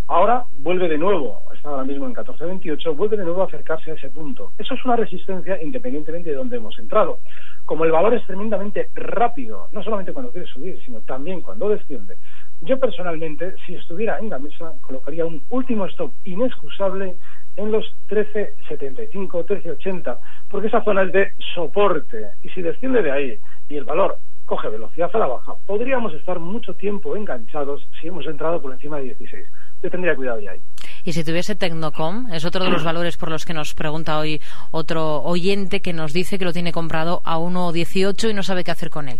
Ahora 0.07 0.43
vuelve 0.59 0.89
de 0.89 0.97
nuevo, 0.97 1.39
está 1.55 1.69
ahora 1.69 1.85
mismo 1.85 2.05
en 2.05 2.13
14.28, 2.13 2.95
vuelve 2.95 3.15
de 3.15 3.23
nuevo 3.23 3.41
a 3.41 3.45
acercarse 3.45 3.91
a 3.91 3.93
ese 3.93 4.09
punto. 4.09 4.51
Eso 4.57 4.73
es 4.73 4.85
una 4.85 4.97
resistencia 4.97 5.61
independientemente 5.61 6.29
de 6.29 6.35
dónde 6.35 6.57
hemos 6.57 6.77
entrado. 6.77 7.19
Como 7.65 7.85
el 7.85 7.91
valor 7.91 8.13
es 8.13 8.25
tremendamente 8.25 8.89
rápido, 8.95 9.69
no 9.71 9.81
solamente 9.81 10.11
cuando 10.11 10.31
quiere 10.31 10.47
subir, 10.47 10.77
sino 10.83 10.99
también 11.01 11.41
cuando 11.41 11.69
desciende, 11.69 12.17
yo 12.61 12.79
personalmente, 12.79 13.55
si 13.65 13.75
estuviera 13.75 14.19
en 14.19 14.29
la 14.29 14.39
mesa, 14.39 14.73
colocaría 14.81 15.25
un 15.25 15.43
último 15.49 15.85
stop 15.85 16.11
inexcusable 16.25 17.15
en 17.55 17.71
los 17.71 17.85
13.75, 18.09 19.45
13.80, 19.45 20.17
porque 20.49 20.67
esa 20.67 20.83
zona 20.83 21.03
es 21.03 21.13
de 21.13 21.31
soporte. 21.53 22.27
Y 22.41 22.49
si 22.49 22.61
desciende 22.61 23.01
de 23.01 23.11
ahí 23.11 23.39
y 23.69 23.77
el 23.77 23.85
valor 23.85 24.17
coge 24.45 24.69
velocidad 24.69 25.09
a 25.13 25.19
la 25.19 25.27
baja, 25.27 25.53
podríamos 25.65 26.13
estar 26.13 26.39
mucho 26.39 26.73
tiempo 26.75 27.15
enganchados 27.15 27.87
si 27.99 28.07
hemos 28.07 28.25
entrado 28.27 28.61
por 28.61 28.73
encima 28.73 28.97
de 28.97 29.03
16. 29.05 29.45
Yo 29.83 29.89
tendría 29.89 30.15
cuidado 30.15 30.39
ya 30.39 30.51
ahí. 30.51 30.61
Y 31.03 31.11
si 31.11 31.25
tuviese 31.25 31.55
Tecnocom, 31.55 32.31
es 32.31 32.45
otro 32.45 32.63
de 32.63 32.71
los 32.71 32.83
valores 32.85 33.17
por 33.17 33.29
los 33.29 33.43
que 33.45 33.53
nos 33.53 33.73
pregunta 33.73 34.17
hoy 34.17 34.41
otro 34.71 35.21
oyente 35.23 35.81
que 35.81 35.91
nos 35.91 36.13
dice 36.13 36.39
que 36.39 36.45
lo 36.45 36.53
tiene 36.53 36.71
comprado 36.71 37.21
a 37.25 37.37
1.18 37.37 38.31
y 38.31 38.33
no 38.33 38.43
sabe 38.43 38.63
qué 38.63 38.71
hacer 38.71 38.89
con 38.89 39.09
él. 39.09 39.19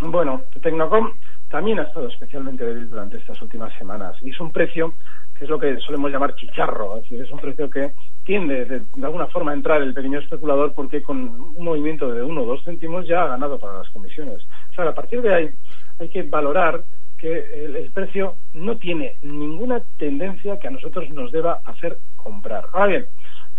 Bueno, 0.00 0.42
Tecnocom 0.62 1.10
también 1.50 1.80
ha 1.80 1.82
estado 1.82 2.08
especialmente 2.08 2.64
débil 2.64 2.88
durante 2.88 3.18
estas 3.18 3.42
últimas 3.42 3.76
semanas 3.76 4.16
y 4.22 4.30
es 4.30 4.40
un 4.40 4.52
precio 4.52 4.94
que 5.36 5.44
es 5.44 5.50
lo 5.50 5.58
que 5.58 5.76
solemos 5.80 6.12
llamar 6.12 6.34
chicharro, 6.36 6.96
es 6.96 7.02
decir, 7.02 7.22
es 7.22 7.30
un 7.30 7.40
precio 7.40 7.68
que 7.68 7.92
tiende 8.24 8.64
de, 8.64 8.82
de 8.94 9.04
alguna 9.04 9.26
forma 9.26 9.50
a 9.50 9.54
entrar 9.54 9.82
el 9.82 9.92
pequeño 9.92 10.20
especulador 10.20 10.72
porque 10.72 11.02
con 11.02 11.18
un 11.18 11.64
movimiento 11.64 12.10
de 12.12 12.22
uno 12.22 12.42
o 12.42 12.46
dos 12.46 12.64
céntimos 12.64 13.06
ya 13.08 13.22
ha 13.22 13.28
ganado 13.28 13.58
para 13.58 13.78
las 13.78 13.90
comisiones. 13.90 14.46
O 14.70 14.74
sea, 14.74 14.88
a 14.88 14.94
partir 14.94 15.20
de 15.20 15.34
ahí 15.34 15.50
hay 15.98 16.08
que 16.08 16.22
valorar 16.22 16.84
que 17.20 17.64
el, 17.64 17.76
el 17.76 17.90
precio 17.90 18.36
no 18.54 18.78
tiene 18.78 19.14
ninguna 19.22 19.82
tendencia 19.98 20.58
que 20.58 20.68
a 20.68 20.70
nosotros 20.70 21.08
nos 21.10 21.30
deba 21.32 21.60
hacer 21.64 21.98
comprar. 22.16 22.64
Ahora 22.72 22.86
bien, 22.86 23.06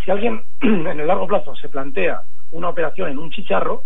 si 0.03 0.12
alguien 0.12 0.41
en 0.62 1.00
el 1.00 1.08
largo 1.08 1.27
plazo 1.27 1.56
se 1.56 1.70
plantea 1.70 2.22
una 2.51 2.70
operación 2.70 3.10
en 3.10 3.20
un 3.20 3.30
chicharro, 3.32 3.84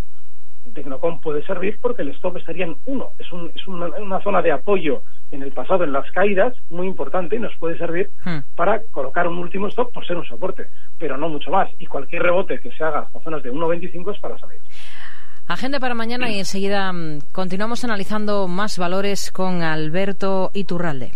Tecnocom 0.73 1.21
puede 1.21 1.43
servir 1.43 1.77
porque 1.79 2.01
el 2.01 2.09
stop 2.09 2.37
estaría 2.37 2.65
en 2.65 2.75
uno. 2.85 3.09
Es, 3.19 3.31
un, 3.31 3.51
es 3.53 3.67
una, 3.67 3.87
una, 3.97 4.19
zona 4.21 4.41
de 4.41 4.51
apoyo 4.51 5.03
en 5.31 5.43
el 5.43 5.51
pasado 5.51 5.83
en 5.83 5.93
las 5.93 6.09
caídas 6.11 6.55
muy 6.71 6.87
importante 6.87 7.35
y 7.35 7.39
nos 7.39 7.55
puede 7.57 7.77
servir 7.77 8.09
Hmm. 8.25 8.39
para 8.55 8.81
colocar 8.91 9.27
un 9.27 9.37
último 9.37 9.67
stop 9.67 9.93
por 9.93 10.05
ser 10.05 10.17
un 10.17 10.25
soporte, 10.25 10.67
pero 10.97 11.15
no 11.15 11.29
mucho 11.29 11.51
más. 11.51 11.69
Y 11.77 11.85
cualquier 11.85 12.23
rebote 12.23 12.59
que 12.59 12.71
se 12.71 12.83
haga 12.83 13.01
hasta 13.01 13.19
zonas 13.19 13.43
de 13.43 13.51
1.25 13.51 14.15
es 14.15 14.19
para 14.19 14.37
salir. 14.39 14.59
Agenda 15.47 15.79
para 15.79 15.93
mañana 15.93 16.31
y 16.31 16.39
enseguida 16.39 16.91
mm, 16.91 17.19
continuamos 17.31 17.83
analizando 17.83 18.47
más 18.47 18.79
valores 18.79 19.31
con 19.31 19.61
Alberto 19.61 20.49
Iturralde. 20.53 21.13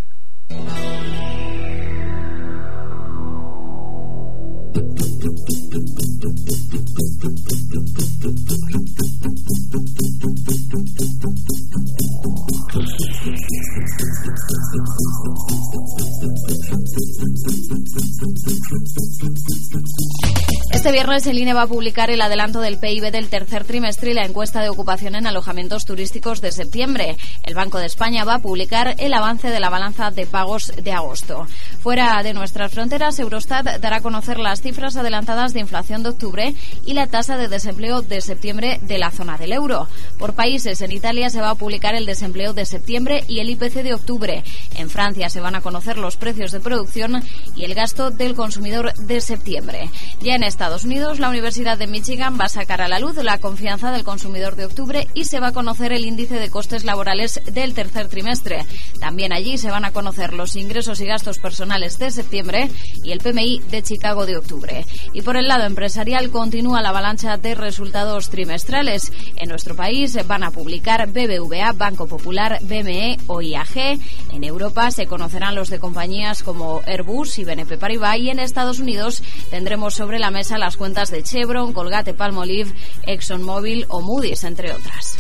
Viernes 21.00 21.28
el 21.28 21.40
INE 21.40 21.54
va 21.54 21.62
a 21.62 21.68
publicar 21.68 22.12
el 22.12 22.20
adelanto 22.20 22.60
del 22.60 22.78
PIB 22.78 23.10
del 23.10 23.30
tercer 23.30 23.64
trimestre 23.64 24.12
y 24.12 24.14
la 24.14 24.26
encuesta 24.26 24.62
de 24.62 24.68
ocupación 24.68 25.16
en 25.16 25.28
alojamientos 25.28 25.86
turísticos 25.86 26.42
de 26.42 26.52
septiembre. 26.52 27.16
El 27.46 27.56
Banco 27.56 27.80
de 27.80 27.86
España 27.86 28.26
va 28.26 28.34
a 28.34 28.40
publicar 28.40 28.96
el 28.98 29.14
avance 29.14 29.50
de 29.50 29.62
la 29.62 29.70
balanza 29.70 30.12
de 30.12 30.26
pagos 30.26 30.74
de 30.76 30.92
agosto. 30.92 31.48
Fuera 31.82 32.22
de 32.24 32.34
nuestras 32.34 32.74
fronteras, 32.74 33.18
Eurostat 33.20 33.80
dará 33.80 33.98
a 33.98 34.02
conocer 34.02 34.38
las 34.38 34.62
cifras 34.62 34.98
adelantadas 34.98 35.54
de 35.54 35.62
inflación 35.62 36.04
de 36.04 36.10
octubre 36.10 36.54
y 36.86 36.94
la 36.94 37.08
tasa 37.08 37.38
de 37.38 37.48
desempleo 37.48 38.02
de 38.02 38.20
septiembre 38.20 38.80
de 38.82 38.98
la 38.98 39.12
zona 39.12 39.38
del 39.38 39.54
euro. 39.54 39.88
Por 40.18 40.34
países, 40.34 40.82
en 40.82 40.92
Italia 40.92 41.30
se 41.30 41.40
va 41.40 41.52
a 41.52 41.56
publicar 41.56 41.96
el 41.96 42.06
desempleo 42.06 42.52
de 42.52 42.66
septiembre 42.66 43.24
y 43.30 43.40
el 43.40 43.50
IPC 43.52 43.76
de 43.76 43.94
octubre. 43.94 44.44
En 44.76 44.90
Francia 44.90 45.30
se 45.30 45.40
van 45.40 45.56
a 45.56 45.62
conocer 45.62 45.98
los 45.98 46.18
precios 46.18 46.52
de 46.52 46.60
producción 46.60 47.24
y 47.56 47.64
el 47.64 47.76
gasto 47.76 48.12
del 48.12 48.36
consumidor 48.36 48.94
de 48.96 49.22
septiembre. 49.22 49.90
Ya 50.22 50.36
en 50.36 50.44
Estados 50.44 50.84
Unidos, 50.84 51.20
la 51.20 51.30
Universidad 51.30 51.78
de 51.78 51.88
Michigan 51.88 52.38
va 52.38 52.46
a 52.46 52.50
sacar 52.50 52.82
a 52.82 52.90
la 52.90 53.00
luz 53.00 53.16
la 53.24 53.38
confianza 53.38 53.92
del 53.92 54.04
consumidor 54.04 54.58
de 54.58 54.66
octubre 54.66 55.08
y 55.14 55.24
se 55.26 55.40
va 55.40 55.48
a 55.48 55.54
conocer 55.54 55.94
el 55.94 56.04
índice 56.04 56.36
de 56.36 56.50
costes 56.50 56.84
laborales 56.84 57.40
del 57.46 57.74
tercer 57.74 58.10
trimestre. 58.10 58.66
También 59.00 59.32
allí 59.32 59.58
se 59.58 59.72
van 59.72 59.86
a 59.86 59.92
conocer 59.92 60.34
los 60.34 60.58
ingresos 60.58 61.00
y 61.00 61.06
gastos 61.06 61.40
personales 61.40 61.69
de 61.70 62.10
septiembre 62.10 62.70
y 63.04 63.12
el 63.12 63.20
PMI 63.20 63.62
de 63.70 63.84
Chicago 63.84 64.26
de 64.26 64.38
octubre. 64.38 64.86
Y 65.14 65.22
por 65.22 65.38
el 65.38 65.48
lado 65.48 65.66
empresarial 65.66 66.32
continúa 66.32 66.82
la 66.82 66.90
avalancha 66.90 67.38
de 67.38 67.54
resultados 67.54 68.30
trimestrales. 68.30 69.12
En 69.36 69.50
nuestro 69.50 69.76
país 69.76 70.18
van 70.28 70.44
a 70.44 70.50
publicar 70.50 71.08
BBVA, 71.08 71.74
Banco 71.74 72.08
Popular, 72.08 72.58
BME 72.64 73.18
o 73.28 73.42
IAG. 73.42 74.00
En 74.32 74.44
Europa 74.44 74.90
se 74.90 75.06
conocerán 75.06 75.54
los 75.54 75.70
de 75.70 75.80
compañías 75.80 76.42
como 76.42 76.82
Airbus 76.88 77.38
y 77.38 77.46
BNP 77.46 77.78
Paribas 77.78 78.18
y 78.18 78.32
en 78.32 78.40
Estados 78.40 78.80
Unidos 78.80 79.22
tendremos 79.52 79.94
sobre 79.94 80.18
la 80.18 80.32
mesa 80.32 80.58
las 80.58 80.76
cuentas 80.76 81.12
de 81.12 81.22
Chevron, 81.22 81.72
Colgate 81.72 82.16
Palmolive, 82.16 82.74
ExxonMobil 83.06 83.86
o 83.90 84.02
Moody's, 84.02 84.44
entre 84.44 84.72
otras. 84.74 85.18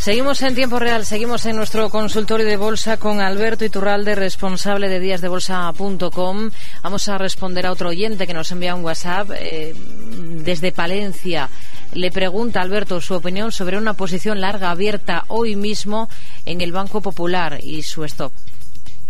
Seguimos 0.00 0.40
en 0.40 0.54
tiempo 0.54 0.78
real, 0.78 1.04
seguimos 1.04 1.44
en 1.44 1.56
nuestro 1.56 1.90
consultorio 1.90 2.46
de 2.46 2.56
bolsa 2.56 2.96
con 2.96 3.20
Alberto 3.20 3.66
Iturralde, 3.66 4.14
responsable 4.14 4.88
de 4.88 4.98
díasdebolsa.com. 4.98 6.50
Vamos 6.82 7.08
a 7.10 7.18
responder 7.18 7.66
a 7.66 7.72
otro 7.72 7.90
oyente 7.90 8.26
que 8.26 8.32
nos 8.32 8.50
envía 8.50 8.74
un 8.74 8.82
WhatsApp 8.82 9.28
eh, 9.34 9.74
desde 10.42 10.72
Palencia. 10.72 11.50
Le 11.92 12.10
pregunta 12.10 12.62
Alberto 12.62 13.02
su 13.02 13.12
opinión 13.12 13.52
sobre 13.52 13.76
una 13.76 13.92
posición 13.92 14.40
larga 14.40 14.70
abierta 14.70 15.24
hoy 15.28 15.54
mismo 15.54 16.08
en 16.46 16.62
el 16.62 16.72
Banco 16.72 17.02
Popular 17.02 17.58
y 17.62 17.82
su 17.82 18.02
stop. 18.04 18.32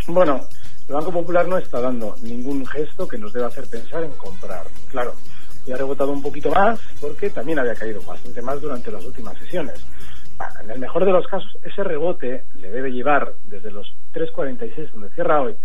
Bueno, 0.08 0.40
el 0.88 0.94
Banco 0.96 1.12
Popular 1.12 1.46
no 1.46 1.56
está 1.56 1.80
dando 1.80 2.16
ningún 2.20 2.66
gesto 2.66 3.06
que 3.06 3.16
nos 3.16 3.32
deba 3.32 3.46
hacer 3.46 3.68
pensar 3.68 4.02
en 4.02 4.10
comprar. 4.14 4.66
Claro, 4.88 5.14
ya 5.64 5.76
ha 5.76 5.78
rebotado 5.78 6.10
un 6.10 6.20
poquito 6.20 6.50
más 6.50 6.80
porque 7.00 7.30
también 7.30 7.60
había 7.60 7.76
caído 7.76 8.02
bastante 8.02 8.42
más 8.42 8.60
durante 8.60 8.90
las 8.90 9.04
últimas 9.04 9.38
sesiones 9.38 9.84
en 10.62 10.70
el 10.70 10.78
mejor 10.78 11.04
de 11.04 11.12
los 11.12 11.26
casos, 11.26 11.56
ese 11.62 11.84
rebote 11.84 12.44
le 12.54 12.70
debe 12.70 12.92
llevar 12.92 13.32
desde 13.44 13.70
los 13.70 13.94
3.46 14.14 14.90
donde 14.92 15.10
cierra 15.10 15.40
hoy, 15.40 15.56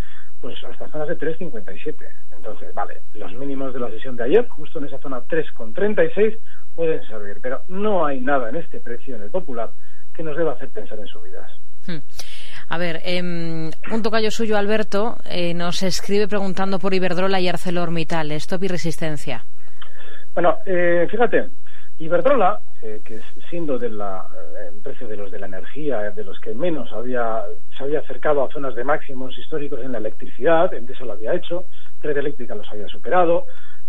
pues 0.41 0.55
hasta 0.63 0.89
zonas 0.89 1.08
de 1.08 1.17
3.57. 1.17 1.96
Entonces, 2.36 2.74
vale, 2.74 3.01
los 3.13 3.34
mínimos 3.34 3.74
de 3.74 3.79
la 3.79 3.89
sesión 3.89 4.15
de 4.15 4.25
ayer, 4.25 4.48
justo 4.48 4.79
en 4.79 4.86
esa 4.86 5.00
zona 5.00 5.22
3.36, 5.22 6.38
pueden 6.75 7.05
servir, 7.08 7.39
pero 7.41 7.62
no 7.67 8.05
hay 8.05 8.22
nada 8.22 8.50
en 8.50 8.58
este 8.58 8.79
precio, 8.79 9.15
en 9.15 9.24
el 9.24 9.29
popular, 9.29 9.70
que 10.13 10.24
nos 10.24 10.38
deba 10.38 10.53
hacer 10.53 10.70
pensar 10.70 11.00
en 11.00 11.08
subidas. 11.08 11.51
Hmm. 11.88 12.00
A 12.70 12.77
ver, 12.77 13.00
eh, 13.05 13.22
un 13.22 14.01
tocayo 14.03 14.32
suyo, 14.32 14.58
Alberto, 14.58 15.17
eh, 15.25 15.53
nos 15.53 15.84
escribe 15.84 16.27
preguntando 16.27 16.79
por 16.79 16.94
Iberdrola 16.94 17.39
y 17.39 17.48
ArcelorMittal, 17.48 18.32
stop 18.32 18.63
y 18.63 18.67
resistencia. 18.67 19.46
Bueno, 20.34 20.58
eh, 20.65 21.08
fíjate, 21.10 21.48
Iberdrola, 22.00 22.60
eh, 22.82 23.01
que 23.05 23.22
siendo 23.50 23.79
de 23.79 23.89
la 23.89 24.27
eh, 24.62 24.64
precio 24.85 25.07
de 25.07 25.17
los 25.17 25.31
de 25.31 25.39
la 25.39 25.47
energía, 25.47 26.11
de 26.11 26.23
los 26.23 26.39
que 26.39 26.53
menos 26.53 26.93
había, 26.93 27.43
se 27.75 27.83
había 27.83 27.99
acercado 28.01 28.43
a 28.43 28.51
zonas 28.51 28.75
de 28.75 28.83
máximos 28.83 29.35
históricos 29.35 29.79
en 29.81 29.91
la 29.91 29.97
electricidad, 29.97 30.71
eso 30.75 31.05
lo 31.05 31.13
había 31.13 31.33
hecho, 31.33 31.65
Red 32.03 32.17
Eléctrica 32.17 32.53
los 32.53 32.71
había 32.71 32.87
superado, 32.87 33.45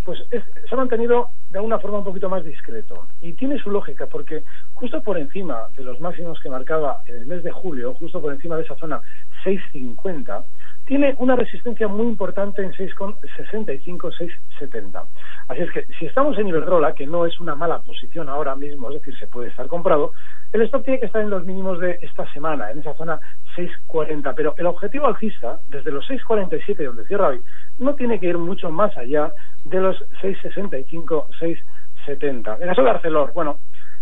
pues 0.07 0.25
se 0.31 0.75
ha 0.75 0.77
mantenido 0.77 1.29
de 1.51 1.59
alguna 1.59 1.79
forma 1.81 1.99
un 1.99 2.05
poquito 2.05 2.31
más 2.31 2.45
discreto. 2.45 3.09
Y 3.21 3.35
tiene 3.35 3.59
su 3.59 3.71
lógica, 3.71 4.07
porque 4.07 4.43
justo 4.73 5.03
por 5.03 5.19
encima 5.19 5.69
de 5.77 5.85
los 5.85 6.01
máximos 6.01 6.41
que 6.41 6.49
marcaba 6.49 7.03
en 7.07 7.17
el 7.17 7.27
mes 7.27 7.43
de 7.43 7.51
julio, 7.51 7.93
justo 7.95 8.23
por 8.23 8.33
encima 8.33 8.57
de 8.57 8.63
esa 8.63 8.77
zona 8.77 9.03
650, 9.45 10.45
tiene 10.87 11.17
una 11.19 11.35
resistencia 11.35 11.89
muy 11.89 12.07
importante 12.07 12.63
en 12.63 12.73
6,65, 12.73 14.13
6,70. 14.61 15.05
Así 15.49 15.61
es 15.61 15.71
que 15.73 15.85
si 15.99 16.07
estamos 16.07 16.39
en 16.39 16.47
Iberdrola, 16.47 16.95
que 16.95 17.07
no 17.07 17.27
es 17.27 17.39
una 17.41 17.57
mala 17.57 17.81
posición 17.81 18.29
ahora 18.29 18.55
mismo, 18.55 18.89
es 18.91 18.95
decir, 19.01 19.19
se 19.19 19.27
puede 19.27 19.49
estar 19.49 19.67
comprado, 19.67 20.13
el 20.53 20.63
stop 20.63 20.85
tiene 20.85 21.01
que 21.01 21.07
estar 21.07 21.21
en 21.23 21.31
los 21.31 21.45
mínimos 21.45 21.81
de 21.81 21.99
esta 22.03 22.33
semana, 22.33 22.71
en 22.71 22.79
esa 22.79 22.95
zona 22.95 23.19
6,40. 23.57 24.33
Pero 24.37 24.55
el 24.57 24.67
objetivo 24.67 25.09
alcista, 25.09 25.59
desde 25.69 25.91
los 25.91 26.09
6,47 26.09 26.85
donde 26.85 27.05
cierra 27.07 27.29
hoy, 27.29 27.41
no 27.79 27.95
tiene 27.97 28.21
que 28.21 28.29
ir 28.29 28.39
mucho 28.39 28.71
más 28.71 28.97
allá 28.97 29.33
de 29.65 29.81
los 29.81 29.97
6,65, 30.23 31.29
6,70. 31.41 32.59
En 32.61 32.69
caso 32.69 32.83
de 32.83 32.91
Arcelor, 32.91 33.33
bueno, 33.33 33.59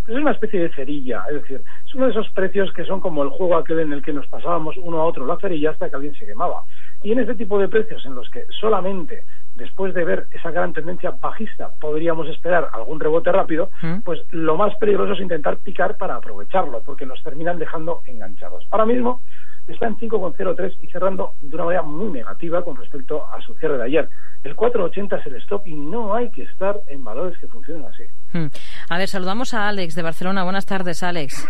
es 0.06 0.14
una 0.14 0.32
especie 0.32 0.60
de 0.60 0.68
cerilla, 0.70 1.24
es 1.28 1.42
decir, 1.42 1.62
es 1.86 1.94
uno 1.94 2.06
de 2.06 2.10
esos 2.10 2.28
precios 2.30 2.72
que 2.72 2.84
son 2.84 3.00
como 3.00 3.22
el 3.22 3.30
juego 3.30 3.56
aquel 3.56 3.80
en 3.80 3.92
el 3.92 4.02
que 4.02 4.12
nos 4.12 4.26
pasábamos 4.26 4.76
uno 4.76 5.00
a 5.00 5.04
otro 5.04 5.26
la 5.26 5.38
cerilla 5.38 5.70
hasta 5.70 5.88
que 5.88 5.96
alguien 5.96 6.14
se 6.14 6.26
quemaba. 6.26 6.62
Y 7.02 7.12
en 7.12 7.20
este 7.20 7.34
tipo 7.34 7.58
de 7.58 7.68
precios 7.68 8.04
en 8.04 8.14
los 8.14 8.28
que 8.30 8.44
solamente 8.60 9.24
después 9.54 9.94
de 9.94 10.04
ver 10.04 10.26
esa 10.32 10.50
gran 10.50 10.72
tendencia 10.72 11.12
bajista 11.20 11.70
podríamos 11.80 12.28
esperar 12.28 12.68
algún 12.72 13.00
rebote 13.00 13.30
rápido, 13.32 13.70
¿Mm? 13.82 14.00
pues 14.04 14.20
lo 14.30 14.56
más 14.56 14.74
peligroso 14.76 15.12
es 15.12 15.20
intentar 15.20 15.58
picar 15.58 15.96
para 15.96 16.16
aprovecharlo, 16.16 16.82
porque 16.82 17.06
nos 17.06 17.22
terminan 17.22 17.58
dejando 17.58 18.00
enganchados. 18.06 18.66
Ahora 18.70 18.86
mismo 18.86 19.22
está 19.72 19.86
en 19.86 19.96
5,03 19.96 20.76
y 20.82 20.86
cerrando 20.88 21.32
de 21.40 21.54
una 21.54 21.64
manera 21.64 21.82
muy 21.82 22.12
negativa 22.12 22.62
con 22.62 22.76
respecto 22.76 23.26
a 23.32 23.40
su 23.42 23.54
cierre 23.54 23.78
de 23.78 23.84
ayer. 23.84 24.08
El 24.42 24.54
4,80 24.54 25.20
es 25.20 25.26
el 25.26 25.36
stop 25.36 25.66
y 25.66 25.74
no 25.74 26.14
hay 26.14 26.30
que 26.30 26.42
estar 26.42 26.80
en 26.88 27.02
valores 27.02 27.38
que 27.38 27.46
funcionen 27.46 27.86
así. 27.86 28.04
Hmm. 28.32 28.48
A 28.90 28.98
ver, 28.98 29.08
saludamos 29.08 29.54
a 29.54 29.68
Alex 29.68 29.94
de 29.94 30.02
Barcelona. 30.02 30.44
Buenas 30.44 30.66
tardes, 30.66 31.02
Alex. 31.02 31.48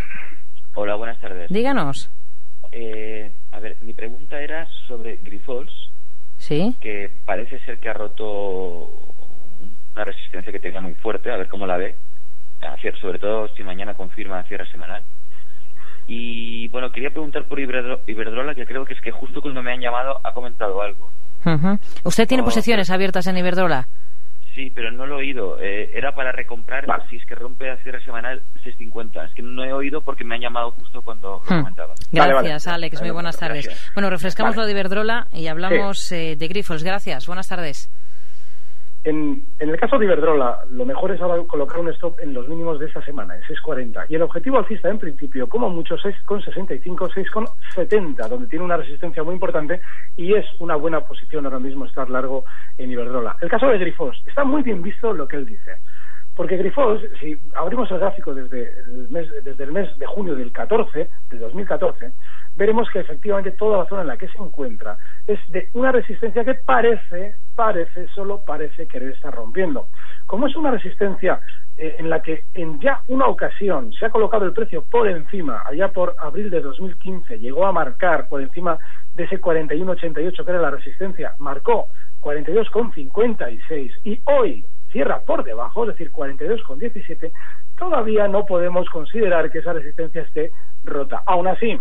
Hola, 0.75 0.95
buenas 0.95 1.21
tardes. 1.21 1.49
Díganos. 1.51 2.11
Eh, 2.73 3.33
a 3.53 3.61
ver, 3.61 3.77
mi 3.83 3.93
pregunta 3.93 4.41
era 4.41 4.69
sobre 4.87 5.17
Grifols. 5.17 5.91
Sí. 6.37 6.75
Que 6.81 7.11
parece 7.25 7.59
ser 7.61 7.79
que 7.79 7.89
ha 7.89 7.95
roto 7.95 8.91
una 9.95 10.05
resistencia 10.05 10.53
que 10.53 10.59
tenía 10.59 10.81
muy 10.81 10.95
fuerte, 10.95 11.31
a 11.31 11.37
ver 11.37 11.49
cómo 11.49 11.67
la 11.67 11.77
ve. 11.77 11.97
Sobre 13.01 13.19
todo 13.19 13.49
si 13.55 13.63
mañana 13.63 13.95
confirma 13.95 14.43
cierre 14.45 14.67
semanal. 14.71 15.03
Y 16.07 16.69
bueno, 16.69 16.91
quería 16.91 17.11
preguntar 17.11 17.45
por 17.45 17.59
Iberdrola, 17.59 18.55
que 18.55 18.67
creo 18.67 18.85
que 18.85 18.95
es 18.95 19.01
que 19.01 19.11
justo 19.11 19.41
cuando 19.41 19.63
me 19.63 19.73
han 19.73 19.81
llamado 19.81 20.21
ha 20.23 20.33
comentado 20.33 20.83
algo. 20.83 21.11
¿Usted 22.05 22.27
tiene 22.27 22.43
posiciones 22.43 22.91
abiertas 22.91 23.27
en 23.27 23.39
Iberdrola? 23.39 23.87
Sí, 24.55 24.71
pero 24.73 24.93
no 24.93 25.05
lo 25.05 25.17
he 25.17 25.23
oído. 25.23 25.59
Eh, 25.61 25.91
era 25.95 26.15
para 26.15 26.31
recomprar 26.31 26.87
si 27.11 27.17
es 27.17 27.25
que 27.27 27.35
rompe 27.35 27.71
a 27.71 27.77
cierre 27.79 28.03
semanal 28.05 28.41
6.50. 28.65 29.27
Es 29.27 29.35
que 29.35 29.43
no 29.43 29.65
he 29.65 29.73
oído 29.73 30.01
porque 30.01 30.25
me 30.25 30.37
han 30.37 30.43
llamado 30.43 30.71
justo 30.71 31.03
cuando 31.03 31.43
lo 31.49 31.57
comentaba. 31.59 31.95
Gracias, 32.13 32.69
Alex. 32.69 33.01
Muy 33.01 33.11
buenas 33.11 33.37
tardes. 33.37 33.69
Bueno, 33.95 34.11
refrescamos 34.11 34.55
lo 34.55 34.65
de 34.65 34.71
Iberdrola 34.71 35.27
y 35.33 35.49
hablamos 35.49 36.13
eh, 36.13 36.37
de 36.37 36.49
Grifos. 36.49 36.85
Gracias. 36.85 37.27
Buenas 37.27 37.49
tardes. 37.49 37.91
En, 39.05 39.45
el 39.59 39.77
caso 39.79 39.99
de 39.99 40.07
Iberdrola, 40.07 40.61
lo 40.71 40.87
mejor 40.87 41.13
es 41.13 41.21
ahora 41.21 41.43
colocar 41.47 41.79
un 41.79 41.91
stop 41.91 42.19
en 42.21 42.33
los 42.33 42.49
mínimos 42.49 42.81
de 42.81 42.87
esta 42.87 43.05
semana, 43.05 43.37
en 43.37 43.43
6,40. 43.43 44.07
Y 44.09 44.15
el 44.15 44.23
objetivo 44.23 44.59
alcista, 44.59 44.89
en 44.89 44.99
principio, 44.99 45.47
como 45.47 45.69
mucho, 45.69 45.97
6,65, 45.97 47.11
6,70, 47.13 48.29
donde 48.29 48.47
tiene 48.47 48.65
una 48.65 48.79
resistencia 48.79 49.23
muy 49.23 49.35
importante 49.35 49.83
y 50.17 50.33
es 50.33 50.47
una 50.59 50.77
buena 50.77 51.01
posición 51.01 51.45
ahora 51.45 51.59
mismo 51.59 51.85
estar 51.85 52.09
largo 52.09 52.47
en 52.79 52.93
Iberdrola. 52.93 53.37
El 53.43 53.51
caso 53.51 53.67
de 53.69 53.79
Grifos, 53.79 54.23
está 54.27 54.43
muy 54.43 54.63
bien 54.63 54.81
visto 54.81 55.13
lo 55.13 55.29
que 55.29 55.37
él 55.37 55.45
dice. 55.45 55.77
Porque 56.35 56.57
Grifos, 56.57 57.03
si 57.21 57.39
abrimos 57.55 57.91
el 57.91 57.99
gráfico 57.99 58.35
desde 58.35 58.73
el 58.87 59.09
mes, 59.11 59.29
desde 59.45 59.65
el 59.65 59.73
mes 59.73 59.97
de 59.99 60.07
junio 60.07 60.35
del 60.35 60.51
14, 60.51 61.11
de 61.31 61.39
2014, 61.39 62.11
veremos 62.57 62.89
que 62.91 63.01
efectivamente 63.01 63.53
toda 63.53 63.79
la 63.79 63.87
zona 63.87 64.03
en 64.03 64.09
la 64.09 64.17
que 64.17 64.29
se 64.29 64.39
encuentra 64.39 64.97
es 65.27 65.39
de 65.51 65.69
una 65.73 65.93
resistencia 65.93 66.45
que 66.45 66.55
parece, 66.55 67.35
parece, 67.55 68.09
solo 68.09 68.43
parece 68.45 68.87
querer 68.87 69.13
estar 69.13 69.35
rompiendo. 69.35 69.89
Como 70.27 70.47
es 70.47 70.57
una 70.57 70.71
resistencia 70.71 71.41
eh, 71.77 71.97
en 71.99 72.09
la 72.09 72.23
que 72.23 72.45
en 72.55 72.81
ya 72.81 73.03
una 73.09 73.27
ocasión 73.27 73.93
se 73.93 74.07
ha 74.07 74.11
colocado 74.11 74.45
el 74.45 74.53
precio 74.53 74.85
por 74.91 75.09
encima, 75.09 75.63
allá 75.67 75.89
por 75.89 76.15
abril 76.19 76.51
de 76.51 76.61
2015, 76.61 77.39
llegó 77.39 77.67
a 77.67 77.73
marcar 77.73 78.29
por 78.29 78.41
encima 78.41 78.79
de 79.15 79.25
ese 79.25 79.41
41,88 79.41 80.45
que 80.45 80.51
era 80.51 80.61
la 80.61 80.71
resistencia, 80.71 81.35
marcó 81.39 81.89
42,56 82.21 83.91
y 84.05 84.21
hoy 84.25 84.65
cierra 84.93 85.21
por 85.27 85.43
debajo, 85.43 85.83
es 85.83 85.89
decir, 85.89 86.13
42,17, 86.13 87.33
todavía 87.77 88.29
no 88.29 88.47
podemos 88.47 88.89
considerar 88.91 89.51
que 89.51 89.59
esa 89.59 89.73
resistencia 89.73 90.23
esté 90.23 90.53
rota. 90.85 91.23
Aún 91.27 91.49
así, 91.49 91.77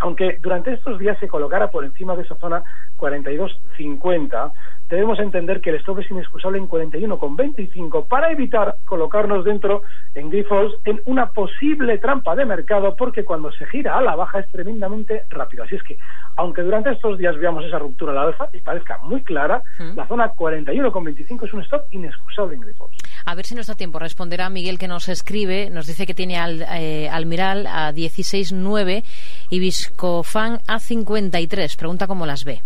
aunque 0.00 0.38
durante 0.40 0.72
estos 0.72 0.98
días 0.98 1.18
se 1.18 1.28
colocara 1.28 1.70
por 1.70 1.84
encima 1.84 2.16
de 2.16 2.22
esa 2.22 2.34
zona 2.36 2.64
42.50, 2.96 4.52
debemos 4.90 5.18
entender 5.18 5.60
que 5.60 5.70
el 5.70 5.76
stop 5.76 6.00
es 6.00 6.10
inexcusable 6.10 6.58
en 6.58 6.68
41,25 6.68 8.06
para 8.08 8.30
evitar 8.30 8.76
colocarnos 8.84 9.44
dentro 9.44 9.82
en 10.14 10.30
grifos 10.30 10.74
en 10.84 11.00
una 11.06 11.30
posible 11.30 11.98
trampa 11.98 12.34
de 12.34 12.44
mercado 12.44 12.94
porque 12.96 13.24
cuando 13.24 13.52
se 13.52 13.66
gira 13.66 13.96
a 13.96 14.02
la 14.02 14.16
baja 14.16 14.40
es 14.40 14.50
tremendamente 14.50 15.22
rápido. 15.30 15.64
Así 15.64 15.76
es 15.76 15.82
que, 15.82 15.98
aunque 16.36 16.62
durante 16.62 16.90
estos 16.90 17.18
días 17.18 17.36
veamos 17.38 17.64
esa 17.64 17.78
ruptura 17.78 18.12
al 18.12 18.28
alza 18.28 18.48
y 18.52 18.58
parezca 18.58 18.98
muy 19.02 19.22
clara, 19.22 19.62
la 19.94 20.06
zona 20.06 20.32
41,25 20.32 21.46
es 21.46 21.54
un 21.54 21.62
stop 21.62 21.82
inexcusable 21.90 22.56
en 22.56 22.60
grifos. 22.60 22.90
A 23.26 23.34
ver 23.34 23.46
si 23.46 23.54
nos 23.54 23.66
da 23.66 23.74
tiempo. 23.74 23.98
Responderá 23.98 24.50
Miguel 24.50 24.78
que 24.78 24.88
nos 24.88 25.08
escribe. 25.08 25.70
Nos 25.70 25.86
dice 25.86 26.06
que 26.06 26.14
tiene 26.14 26.38
al, 26.38 26.62
eh, 26.62 27.08
Almiral 27.08 27.66
a 27.66 27.92
16,9 27.92 29.04
y 29.50 29.58
Viscofan 29.58 30.60
a 30.66 30.78
53. 30.78 31.76
Pregunta 31.76 32.06
cómo 32.06 32.26
las 32.26 32.44
ve. 32.44 32.62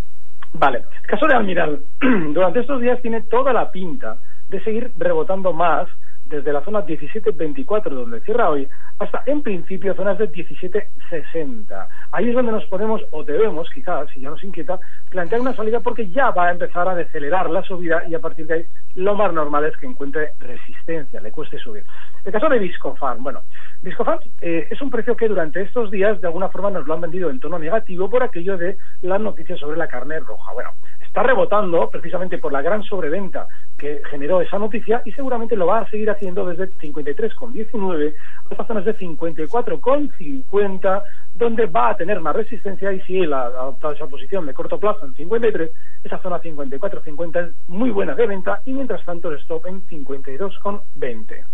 Vale. 0.55 0.85
El 1.03 1.07
caso 1.09 1.27
de 1.27 1.35
Almiral, 1.35 1.81
durante 2.33 2.61
estos 2.61 2.81
días 2.81 3.03
tiene 3.03 3.23
toda 3.23 3.53
la 3.53 3.71
pinta 3.71 4.17
de 4.49 4.63
seguir 4.63 4.93
rebotando 4.97 5.53
más 5.53 5.89
desde 6.27 6.53
la 6.53 6.63
zona 6.63 6.85
17.24, 6.87 7.91
donde 7.91 8.21
cierra 8.21 8.51
hoy, 8.51 8.69
hasta 8.99 9.23
en 9.27 9.43
principio 9.43 9.95
zonas 9.95 10.19
de 10.19 10.31
17.60. 10.31 11.89
Ahí 12.13 12.29
es 12.29 12.35
donde 12.35 12.53
nos 12.53 12.65
podemos, 12.67 13.03
o 13.11 13.25
debemos, 13.25 13.69
quizás, 13.71 14.09
si 14.11 14.21
ya 14.21 14.31
nos 14.31 14.43
inquieta, 14.43 14.79
plantear 15.11 15.41
una 15.41 15.55
salida 15.55 15.81
porque 15.81 16.09
ya 16.09 16.31
va 16.31 16.47
a 16.47 16.53
empezar 16.53 16.89
a 16.89 16.95
decelerar 16.95 17.51
la 17.51 17.63
subida 17.63 18.05
y 18.09 18.15
a 18.15 18.21
partir 18.21 18.47
de 18.47 18.55
ahí 18.55 18.67
lo 18.95 19.15
más 19.15 19.33
normal 19.33 19.65
es 19.65 19.77
que 19.77 19.87
encuentre 19.87 20.31
resistencia, 20.39 21.21
le 21.21 21.33
cueste 21.33 21.59
subir. 21.59 21.85
El 22.25 22.33
caso 22.33 22.49
de 22.49 22.59
Viscofan, 22.59 23.23
bueno, 23.23 23.43
Viscofan 23.83 24.19
eh, 24.41 24.69
es 24.71 24.81
un 24.81 24.91
precio 24.91 25.17
que 25.17 25.29
durante 25.29 25.61
estos 25.63 25.91
días 25.91 26.21
de 26.21 26.27
alguna 26.27 26.49
forma 26.49 26.71
nos 26.71 26.87
lo 26.87 26.95
han 26.95 27.01
vendido 27.01 27.31
en 27.31 27.41
tono 27.41 27.59
negativo 27.59 28.09
por 28.09 28.23
aquello 28.23 28.57
de 28.57 28.77
las 29.03 29.21
noticias 29.21 29.59
sobre 29.59 29.77
la 29.77 29.89
carne 29.89 30.21
roja. 30.21 30.53
Bueno, 30.53 30.71
está 31.05 31.23
rebotando 31.23 31.91
precisamente 31.91 32.39
por 32.39 32.53
la 32.53 32.63
gran 32.63 32.83
sobreventa 32.83 33.47
que 33.85 34.03
generó 34.11 34.41
esa 34.41 34.59
noticia 34.59 35.03
y 35.05 35.13
seguramente 35.13 35.57
lo 35.57 35.67
va 35.67 35.81
a 35.81 35.91
seguir 35.91 36.09
haciendo 36.09 36.47
desde 36.47 36.71
53,19 36.71 38.15
hasta 38.51 38.67
zonas 38.67 38.87
de 38.87 38.97
54,50 38.97 41.03
donde 41.35 41.67
va 41.67 41.91
a 41.91 41.97
tener 41.97 42.19
más 42.21 42.35
resistencia 42.35 42.91
y 42.93 43.01
si 43.03 43.19
él 43.19 43.35
ha 43.35 43.43
adoptado 43.43 43.93
esa 43.93 44.07
posición 44.07 44.47
de 44.47 44.55
corto 44.55 44.81
plazo 44.81 45.05
en 45.05 45.15
53, 45.15 45.71
esa 46.03 46.19
zona 46.23 46.41
54,50 46.41 47.49
es 47.49 47.69
muy 47.69 47.91
buena 47.91 48.15
de 48.15 48.27
venta 48.27 48.63
y 48.65 48.73
mientras 48.73 49.05
tanto 49.05 49.31
el 49.31 49.39
stop 49.41 49.67
en 49.67 49.87
52,20. 49.87 51.45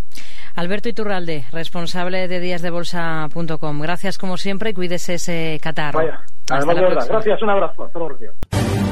Alberto 0.54 0.88
Iturralde, 0.88 1.46
responsable 1.50 2.28
de 2.28 2.38
díasdebolsa.com. 2.38 3.80
Gracias 3.80 4.18
como 4.18 4.36
siempre 4.36 4.70
y 4.70 4.74
cuídese 4.74 5.14
ese 5.14 5.58
catarro. 5.60 5.98
Vaya, 5.98 6.20
además 6.48 6.76
de 6.76 6.82
verdad. 6.82 7.06
Gracias, 7.08 7.42
un 7.42 7.50
abrazo. 7.50 7.84
Hasta 7.84 7.98
luego. 7.98 8.16